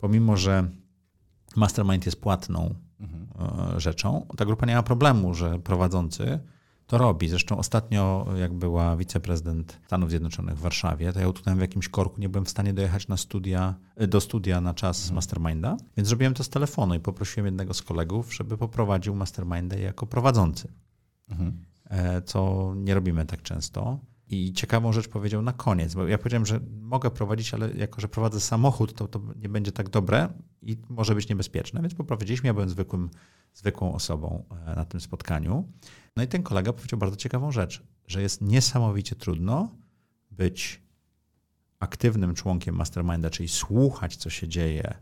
[0.00, 0.70] pomimo że
[1.56, 3.26] mastermind jest płatną Mhm.
[3.76, 6.40] e, rzeczą, ta grupa nie ma problemu, że prowadzący
[6.86, 7.28] to robi.
[7.28, 12.20] Zresztą ostatnio, jak była wiceprezydent Stanów Zjednoczonych w Warszawie, to ja utknąłem w jakimś korku,
[12.20, 13.74] nie byłem w stanie dojechać na studia,
[14.08, 15.14] do studia na czas mhm.
[15.14, 20.06] masterminda, więc zrobiłem to z telefonu i poprosiłem jednego z kolegów, żeby poprowadził masterminda jako
[20.06, 20.72] prowadzący.
[21.28, 21.64] Mhm.
[21.90, 23.98] E, co nie robimy tak często.
[24.30, 28.08] I ciekawą rzecz powiedział na koniec, bo ja powiedziałem, że mogę prowadzić, ale jako, że
[28.08, 30.28] prowadzę samochód, to, to nie będzie tak dobre
[30.62, 32.46] i może być niebezpieczne, więc poprowadziliśmy.
[32.46, 33.10] Ja byłem zwykłym,
[33.54, 35.68] zwykłą osobą e, na tym spotkaniu.
[36.16, 39.76] No i ten kolega powiedział bardzo ciekawą rzecz, że jest niesamowicie trudno
[40.30, 40.82] być
[41.78, 44.94] aktywnym członkiem masterminda, czyli słuchać, co się dzieje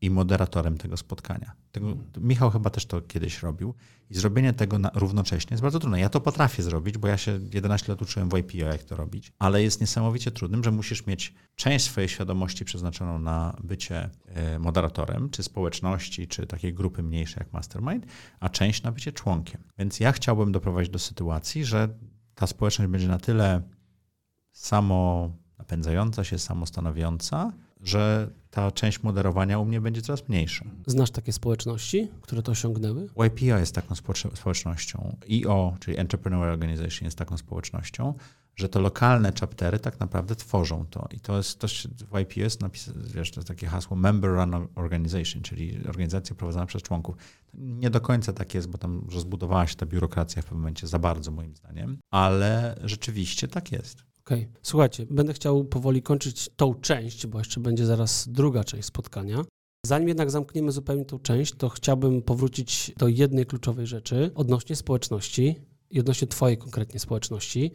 [0.00, 1.52] i moderatorem tego spotkania.
[1.72, 3.74] Tego, Michał chyba też to kiedyś robił
[4.10, 6.00] i zrobienie tego na, równocześnie jest bardzo trudne.
[6.00, 9.32] Ja to potrafię zrobić, bo ja się 11 lat uczyłem w IPO, jak to robić,
[9.38, 15.30] ale jest niesamowicie trudnym, że musisz mieć część swojej świadomości przeznaczoną na bycie e, moderatorem,
[15.30, 18.06] czy społeczności, czy takiej grupy mniejszej jak Mastermind,
[18.40, 19.62] a część na bycie członkiem.
[19.78, 21.88] Więc ja chciałbym doprowadzić do sytuacji, że
[22.34, 23.62] ta społeczność będzie na tyle
[24.52, 30.64] samo napędzająca się, samostanowiąca, że ta część moderowania u mnie będzie coraz mniejsza.
[30.86, 33.08] Znasz takie społeczności, które to osiągnęły?
[33.26, 33.94] YPO jest taką
[34.34, 35.16] społecznością.
[35.44, 38.14] EO, czyli Entrepreneur Organization, jest taką społecznością,
[38.56, 41.08] że to lokalne chaptery tak naprawdę tworzą to.
[41.10, 44.68] I to jest też w YPO jest napisane, wiesz, to jest takie hasło Member Run
[44.74, 47.16] Organization, czyli organizacja prowadzona przez członków.
[47.54, 50.98] Nie do końca tak jest, bo tam rozbudowała się ta biurokracja w pewnym momencie za
[50.98, 54.04] bardzo, moim zdaniem, ale rzeczywiście tak jest.
[54.26, 54.40] Okej.
[54.40, 54.60] Okay.
[54.62, 59.44] Słuchajcie, będę chciał powoli kończyć tą część, bo jeszcze będzie zaraz druga część spotkania.
[59.86, 65.56] Zanim jednak zamkniemy zupełnie tą część, to chciałbym powrócić do jednej kluczowej rzeczy odnośnie społeczności
[66.00, 67.70] odnośnie Twojej konkretnie społeczności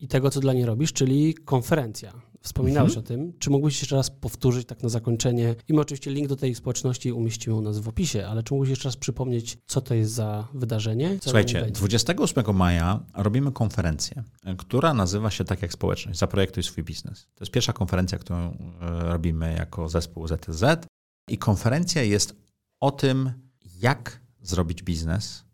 [0.00, 2.27] i tego, co dla niej robisz, czyli konferencja.
[2.40, 3.04] Wspominałeś mhm.
[3.04, 3.32] o tym.
[3.38, 5.54] Czy mógłbyś jeszcze raz powtórzyć tak na zakończenie?
[5.68, 8.70] I my oczywiście link do tej społeczności umieścimy u nas w opisie, ale czy mógłbyś
[8.70, 11.18] jeszcze raz przypomnieć, co to jest za wydarzenie?
[11.22, 14.24] Słuchajcie, 28 maja robimy konferencję,
[14.58, 16.18] która nazywa się tak jak społeczność.
[16.18, 17.26] Zaprojektuj swój biznes.
[17.34, 18.54] To jest pierwsza konferencja, którą e,
[19.02, 20.64] robimy jako zespół ZTZ.
[21.28, 22.36] I konferencja jest
[22.80, 23.32] o tym,
[23.80, 25.44] jak zrobić biznes,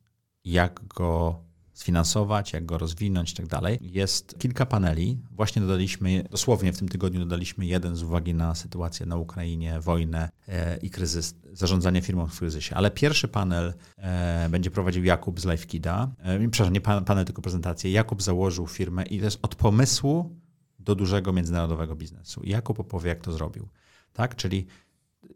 [0.44, 1.40] jak go
[1.74, 3.78] sfinansować, jak go rozwinąć i tak dalej.
[3.82, 5.18] Jest kilka paneli.
[5.30, 10.28] Właśnie dodaliśmy, dosłownie w tym tygodniu dodaliśmy jeden z uwagi na sytuację na Ukrainie, wojnę
[10.48, 12.76] e, i kryzys, zarządzanie firmą w kryzysie.
[12.76, 16.08] Ale pierwszy panel e, będzie prowadził Jakub z LifeKida.
[16.18, 17.90] E, przepraszam, nie panel, tylko prezentację.
[17.90, 20.36] Jakub założył firmę i to jest od pomysłu
[20.78, 22.40] do dużego międzynarodowego biznesu.
[22.42, 23.68] I Jakub opowie, jak to zrobił.
[24.12, 24.36] Tak?
[24.36, 24.66] Czyli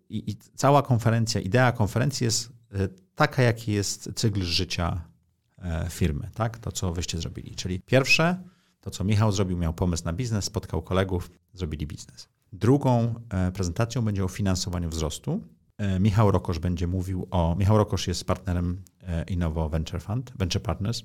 [0.08, 2.52] i, i cała konferencja, idea konferencji jest
[3.14, 5.17] taka, jaki jest cykl życia E,
[5.90, 6.58] firmy, tak?
[6.58, 7.54] To, co wyście zrobili.
[7.54, 8.42] Czyli pierwsze,
[8.80, 12.28] to co Michał zrobił, miał pomysł na biznes, spotkał kolegów, zrobili biznes.
[12.52, 15.40] Drugą e, prezentacją będzie o finansowaniu wzrostu.
[15.78, 17.56] E, Michał Rokosz będzie mówił o.
[17.58, 18.82] Michał Rokosz jest partnerem
[19.28, 21.02] Innovo Venture Fund, Venture Partners.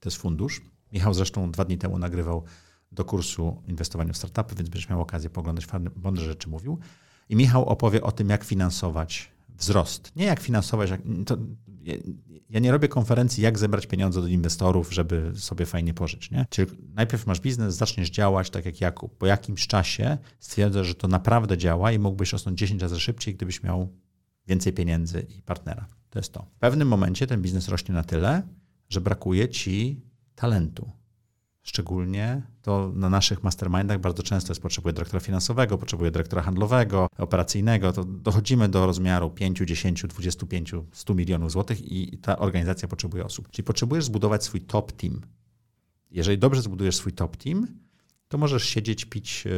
[0.00, 0.62] To jest fundusz.
[0.92, 2.44] Michał zresztą dwa dni temu nagrywał
[2.92, 5.66] do kursu inwestowania w startupy, więc będziesz miał okazję poglądać
[6.02, 6.78] mądre rzeczy mówił.
[7.28, 10.16] I Michał opowie o tym, jak finansować wzrost.
[10.16, 10.90] Nie jak finansować,
[11.26, 11.36] to
[12.50, 16.30] ja nie robię konferencji, jak zebrać pieniądze do inwestorów, żeby sobie fajnie pożyć.
[16.30, 16.46] Nie?
[16.50, 19.18] Czyli najpierw masz biznes, zaczniesz działać tak jak Jakub.
[19.18, 23.62] Po jakimś czasie stwierdzasz, że to naprawdę działa i mógłbyś rosnąć 10 razy szybciej, gdybyś
[23.62, 23.88] miał
[24.46, 25.86] więcej pieniędzy i partnera.
[26.10, 26.42] To jest to.
[26.42, 28.42] W pewnym momencie ten biznes rośnie na tyle,
[28.88, 30.00] że brakuje ci
[30.34, 30.90] talentu.
[31.62, 37.92] Szczególnie to na naszych mastermindach bardzo często jest potrzebuje dyrektora finansowego, potrzebuje dyrektora handlowego, operacyjnego.
[37.92, 43.50] To dochodzimy do rozmiaru 5, 10, 25, 100 milionów złotych i ta organizacja potrzebuje osób.
[43.50, 45.20] Czyli potrzebujesz zbudować swój top team.
[46.10, 47.66] Jeżeli dobrze zbudujesz swój top team,
[48.28, 49.50] to możesz siedzieć, pić e,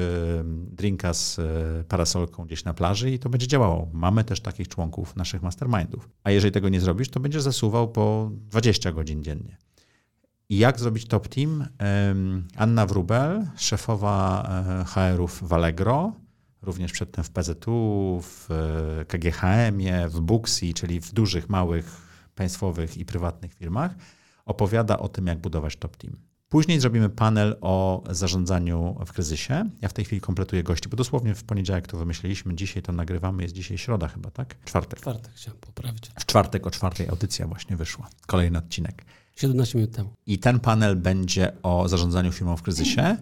[0.47, 3.91] drinka z e, parasolką gdzieś na plaży i to będzie działało.
[3.93, 6.09] Mamy też takich członków naszych mastermindów.
[6.25, 9.57] A jeżeli tego nie zrobisz, to będziesz zasuwał po 20 godzin dziennie.
[10.51, 11.69] I jak zrobić top team?
[12.57, 14.49] Anna Wrubel, szefowa
[14.81, 16.13] e, HR-ów w Allegro,
[16.63, 22.01] również przedtem w PZU, w e, KGHM-ie, w Booksy, czyli w dużych, małych,
[22.35, 23.95] państwowych i prywatnych firmach,
[24.45, 26.17] opowiada o tym, jak budować top team.
[26.49, 29.71] Później zrobimy panel o zarządzaniu w kryzysie.
[29.81, 33.43] Ja w tej chwili kompletuję gości, bo dosłownie w poniedziałek to wymyśliliśmy, dzisiaj to nagrywamy,
[33.43, 34.65] jest dzisiaj środa chyba, tak?
[34.65, 35.01] Czwartek.
[35.01, 36.11] Czwartek chciałem poprawić.
[36.19, 38.09] W czwartek o czwartej audycja właśnie wyszła.
[38.27, 39.05] Kolejny odcinek.
[39.41, 40.11] 17 minut temu.
[40.27, 43.17] I ten panel będzie o zarządzaniu firmą w kryzysie.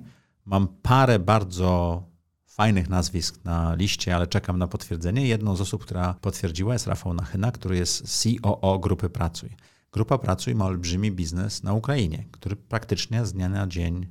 [0.45, 2.03] Mam parę bardzo
[2.47, 5.27] fajnych nazwisk na liście, ale czekam na potwierdzenie.
[5.27, 9.51] Jedną z osób, która potwierdziła jest Rafał Nachyna, który jest COO Grupy Pracuj.
[9.93, 14.07] Grupa Pracuj ma olbrzymi biznes na Ukrainie, który praktycznie z dnia na dzień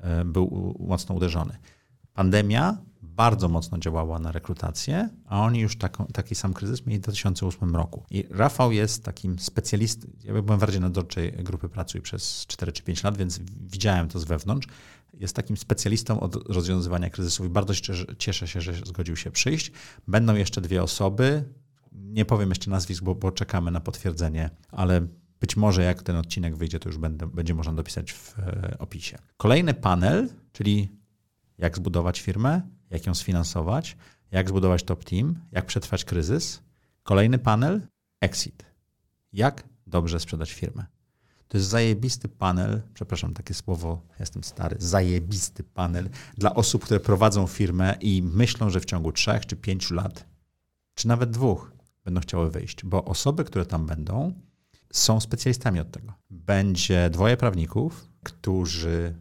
[0.00, 1.58] e, był mocno uderzony.
[2.14, 2.78] Pandemia
[3.22, 5.76] bardzo mocno działała na rekrutację, a oni już
[6.12, 8.04] taki sam kryzys mieli w 2008 roku.
[8.10, 12.82] I Rafał jest takim specjalistą, ja byłem bardziej na nadzorczej grupy Pracuj przez 4 czy
[12.82, 14.68] 5 lat, więc widziałem to z wewnątrz.
[15.14, 17.74] Jest takim specjalistą od rozwiązywania kryzysów i bardzo
[18.18, 19.72] cieszę się, że zgodził się przyjść.
[20.08, 21.44] Będą jeszcze dwie osoby,
[21.92, 25.06] nie powiem jeszcze nazwisk, bo, bo czekamy na potwierdzenie, ale
[25.40, 29.18] być może jak ten odcinek wyjdzie, to już będę, będzie można dopisać w e, opisie.
[29.36, 30.88] Kolejny panel, czyli
[31.58, 32.62] jak zbudować firmę,
[32.92, 33.96] jak ją sfinansować,
[34.30, 36.62] jak zbudować top team, jak przetrwać kryzys.
[37.02, 37.86] Kolejny panel,
[38.20, 38.64] exit.
[39.32, 40.86] Jak dobrze sprzedać firmę.
[41.48, 47.46] To jest zajebisty panel, przepraszam, takie słowo, jestem stary, zajebisty panel dla osób, które prowadzą
[47.46, 50.26] firmę i myślą, że w ciągu trzech czy pięciu lat,
[50.94, 51.72] czy nawet dwóch,
[52.04, 54.32] będą chciały wyjść, bo osoby, które tam będą,
[54.92, 56.12] są specjalistami od tego.
[56.30, 59.16] Będzie dwoje prawników, którzy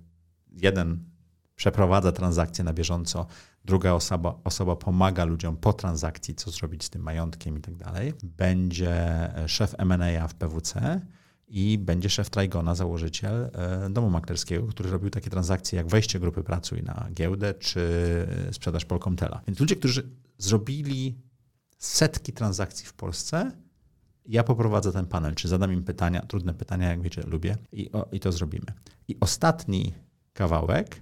[0.52, 1.12] jeden
[1.56, 3.28] przeprowadza transakcje na bieżąco,
[3.66, 8.14] druga osoba, osoba pomaga ludziom po transakcji, co zrobić z tym majątkiem i tak dalej.
[8.24, 8.96] Będzie
[9.48, 11.02] szef M&A w PWC
[11.48, 16.44] i będzie szef Trigona, założyciel e, domu maklerskiego, który robił takie transakcje jak wejście grupy
[16.44, 17.82] Pracuj na giełdę czy
[18.52, 19.42] sprzedaż Polkomtela.
[19.48, 21.18] Więc ludzie, którzy zrobili
[21.78, 23.52] setki transakcji w Polsce,
[24.26, 28.08] ja poprowadzę ten panel, czy zadam im pytania, trudne pytania, jak wiecie, lubię i, o,
[28.12, 28.66] i to zrobimy.
[29.08, 29.94] I ostatni
[30.34, 31.02] kawałek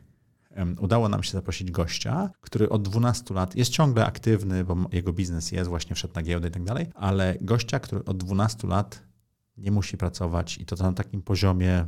[0.80, 5.52] udało nam się zaprosić gościa, który od 12 lat jest ciągle aktywny, bo jego biznes
[5.52, 9.04] jest, właśnie wszedł na giełdę i tak dalej, ale gościa, który od 12 lat
[9.58, 11.88] nie musi pracować i to na takim poziomie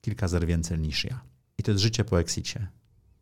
[0.00, 1.20] kilka zer więcej niż ja.
[1.58, 2.68] I to jest życie po exicie.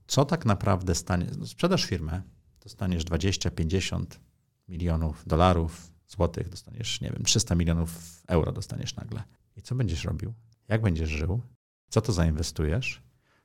[0.07, 1.27] Co tak naprawdę stanie?
[1.39, 2.23] No, sprzedasz firmę,
[2.61, 4.21] dostaniesz 20, 50
[4.69, 9.23] milionów dolarów, złotych, dostaniesz, nie wiem, 300 milionów euro dostaniesz nagle.
[9.57, 10.33] I co będziesz robił?
[10.69, 11.41] Jak będziesz żył?
[11.89, 13.03] Co to zainwestujesz?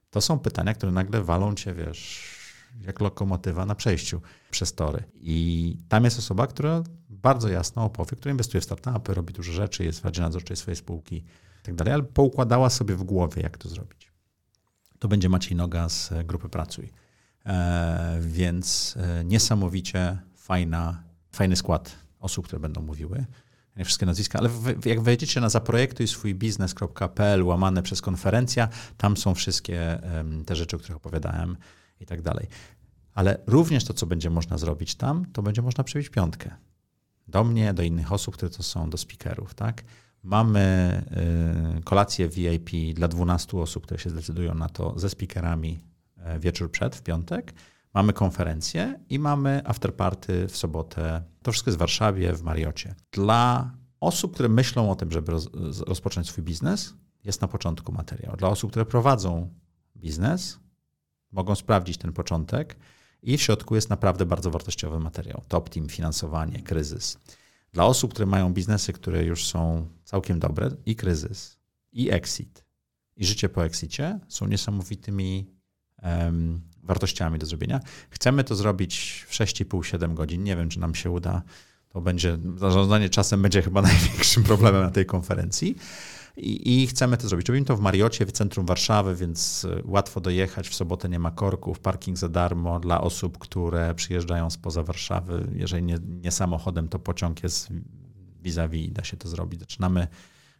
[0.09, 2.35] To są pytania, które nagle walą cię, wiesz,
[2.81, 5.03] jak lokomotywa na przejściu przez tory.
[5.15, 9.83] I tam jest osoba, która bardzo jasno opowie, która inwestuje w startupy, robi dużo rzeczy,
[9.85, 11.23] jest w Radzie Nadzorczej swojej spółki
[11.67, 14.11] i tak ale poukładała sobie w głowie, jak to zrobić.
[14.99, 16.89] To będzie Maciej Noga z grupy Pracuj.
[17.45, 23.25] E, więc e, niesamowicie fajna, fajny skład osób, które będą mówiły
[23.85, 24.49] wszystkie nazwiska, ale
[24.85, 28.67] jak wejdziecie na zaprojektuj swój biznes.pl łamane przez konferencja,
[28.97, 30.01] tam są wszystkie
[30.45, 31.57] te rzeczy, o których opowiadałem
[31.99, 32.47] i tak dalej.
[33.13, 36.55] Ale również to, co będzie można zrobić tam, to będzie można przybić piątkę.
[37.27, 39.83] Do mnie, do innych osób, które to są, do speakerów, tak?
[40.23, 41.01] Mamy
[41.79, 45.79] y, kolację VIP dla 12 osób, które się zdecydują na to ze speakerami
[46.17, 47.53] e, wieczór przed, w piątek.
[47.93, 51.23] Mamy konferencję i mamy afterparty w sobotę.
[51.41, 52.95] To wszystko jest w Warszawie, w Mariocie.
[53.11, 55.49] Dla osób, które myślą o tym, żeby roz,
[55.87, 58.37] rozpocząć swój biznes, jest na początku materiał.
[58.37, 59.53] Dla osób, które prowadzą
[59.97, 60.59] biznes,
[61.31, 62.75] mogą sprawdzić ten początek
[63.23, 65.41] i w środku jest naprawdę bardzo wartościowy materiał.
[65.47, 67.17] Top team, finansowanie, kryzys.
[67.73, 71.57] Dla osób, które mają biznesy, które już są całkiem dobre, i kryzys,
[71.91, 72.65] i exit,
[73.15, 75.51] i życie po exicie są niesamowitymi
[76.83, 77.79] wartościami do zrobienia.
[78.09, 80.43] Chcemy to zrobić w 6,5-7 godzin.
[80.43, 81.41] Nie wiem, czy nam się uda.
[81.89, 85.75] To będzie, zarządzanie czasem będzie chyba największym problemem na tej konferencji.
[86.37, 87.47] I, I, chcemy to zrobić.
[87.47, 90.69] Robimy to w Mariocie, w centrum Warszawy, więc e, łatwo dojechać.
[90.69, 95.47] W sobotę nie ma korków, parking za darmo dla osób, które przyjeżdżają spoza Warszawy.
[95.55, 97.67] Jeżeli nie, nie samochodem, to pociąg jest
[98.41, 99.59] vis-a-vis, da się to zrobić.
[99.59, 100.07] Zaczynamy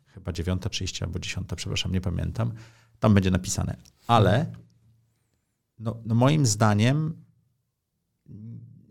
[0.06, 2.52] chyba 9.30 albo 10, przepraszam, nie pamiętam.
[3.00, 3.76] Tam będzie napisane.
[4.08, 4.46] Ale
[5.80, 7.14] no, no moim zdaniem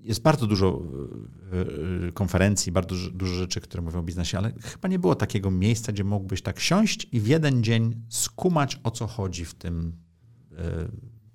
[0.08, 0.82] jest bardzo dużo
[1.52, 5.50] e, e, konferencji, bardzo dużo rzeczy, które mówią o biznesie, ale chyba nie było takiego
[5.50, 9.96] miejsca, gdzie mógłbyś tak siąść i w jeden dzień skumać, o co chodzi w tym
[10.52, 10.88] e,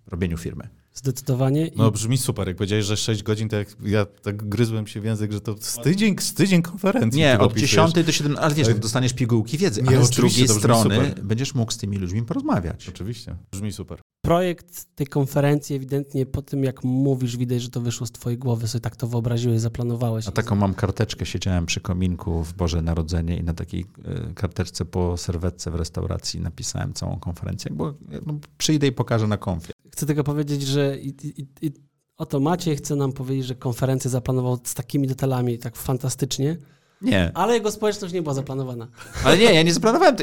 [0.07, 0.69] robieniu firmy.
[0.93, 1.71] Zdecydowanie.
[1.75, 2.47] No brzmi super.
[2.47, 5.55] Jak powiedziałeś, że 6 godzin, to jak ja tak gryzłem się w język, że to
[5.59, 7.19] z tydzień, z tydzień konferencji.
[7.19, 10.95] Nie, od 10 do 7, ale wiesz, dostaniesz pigułki wiedzy, nie, ale z drugiej strony
[10.95, 11.23] super.
[11.23, 12.89] będziesz mógł z tymi ludźmi porozmawiać.
[12.89, 13.99] Oczywiście, brzmi super.
[14.25, 18.67] Projekt tej konferencji ewidentnie po tym, jak mówisz, widać, że to wyszło z twojej głowy,
[18.67, 20.27] sobie tak to wyobraziłeś, zaplanowałeś.
[20.27, 24.85] A taką mam karteczkę, siedziałem przy kominku w Boże Narodzenie i na takiej e, karteczce
[24.85, 27.93] po serwetce w restauracji napisałem całą konferencję, bo
[28.25, 31.09] no, przyjdę i pokażę na konfie chcę tylko powiedzieć, że i,
[31.41, 31.71] i, i
[32.17, 36.57] oto Maciej chce nam powiedzieć, że konferencję zaplanował z takimi detalami, tak fantastycznie.
[37.01, 37.31] Nie.
[37.33, 38.87] Ale jego społeczność nie była zaplanowana.
[39.23, 40.15] Ale nie, ja nie zaplanowałem.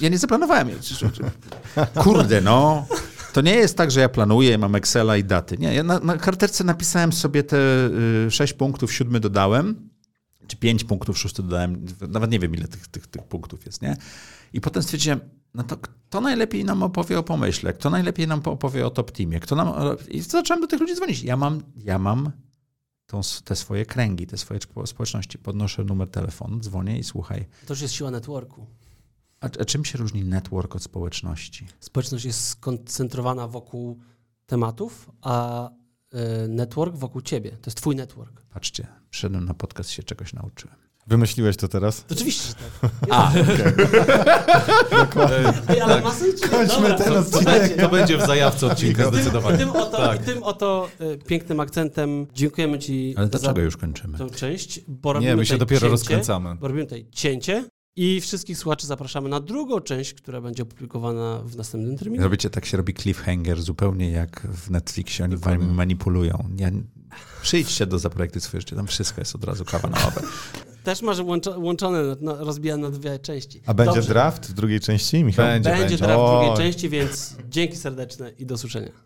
[0.00, 0.70] Ja nie zaplanowałem.
[2.04, 2.86] Kurde, no.
[3.32, 5.58] To nie jest tak, że ja planuję, mam Excela i daty.
[5.58, 7.56] Nie, ja na, na karteczce napisałem sobie te
[8.26, 9.90] y, sześć punktów, siódmy dodałem,
[10.46, 11.86] czy pięć punktów, szósty dodałem.
[12.08, 13.96] Nawet nie wiem, ile tych, tych, tych punktów jest, nie?
[14.52, 15.20] I potem stwierdziłem,
[15.56, 15.76] no to
[16.08, 17.72] Kto najlepiej nam opowie o pomyśle?
[17.72, 19.40] Kto najlepiej nam opowie o top teamie?
[19.40, 19.74] Kto nam...
[20.08, 21.22] I zacząłem do tych ludzi dzwonić.
[21.22, 22.30] Ja mam, ja mam
[23.06, 25.38] tą, te swoje kręgi, te swoje społeczności.
[25.38, 27.46] Podnoszę numer telefonu, dzwonię i słuchaj.
[27.66, 28.66] To już jest siła networku.
[29.40, 31.66] A, a czym się różni network od społeczności?
[31.80, 34.00] Społeczność jest skoncentrowana wokół
[34.46, 35.68] tematów, a
[36.14, 37.50] y, network wokół ciebie.
[37.50, 38.42] To jest twój network.
[38.42, 40.85] Patrzcie, przyszedłem na podcast się czegoś nauczyłem.
[41.06, 42.04] Wymyśliłeś to teraz?
[42.10, 42.90] Oczywiście, że tak.
[43.10, 43.32] A,
[45.68, 46.02] Ej, ale
[46.50, 47.76] Kończmy Dobra, ten to- odcinek.
[47.80, 49.56] To będzie w zajawce odcinka I tym, zdecydowanie.
[49.56, 50.22] i tym oto, Tak.
[50.22, 54.18] i tym oto y, pięknym akcentem dziękujemy Ci ale za dlaczego już kończymy?
[54.18, 56.54] tę część, bo robimy Nie, my się tutaj dopiero cięcie, rozkręcamy.
[56.54, 57.64] Bo robimy tutaj cięcie
[57.96, 62.24] i wszystkich słuchaczy zapraszamy na drugą część, która będzie opublikowana w następnym terminie.
[62.24, 65.58] Robicie, tak się robi cliffhanger, zupełnie jak w Netflixie, oni Dokładnie.
[65.64, 66.48] wami manipulują.
[66.56, 66.72] Nie,
[67.42, 70.20] przyjdźcie do Zaprojektuj swoje życie, tam wszystko jest od razu kawa na ławę.
[70.86, 73.62] Też masz łączo, łączone, no, rozbijane na dwie części.
[73.66, 74.08] A będzie Dobrze.
[74.08, 75.46] draft w drugiej części, Michał?
[75.46, 75.70] Będzie.
[75.70, 79.05] Będzie draft w drugiej części, więc dzięki serdeczne i do usłyszenia.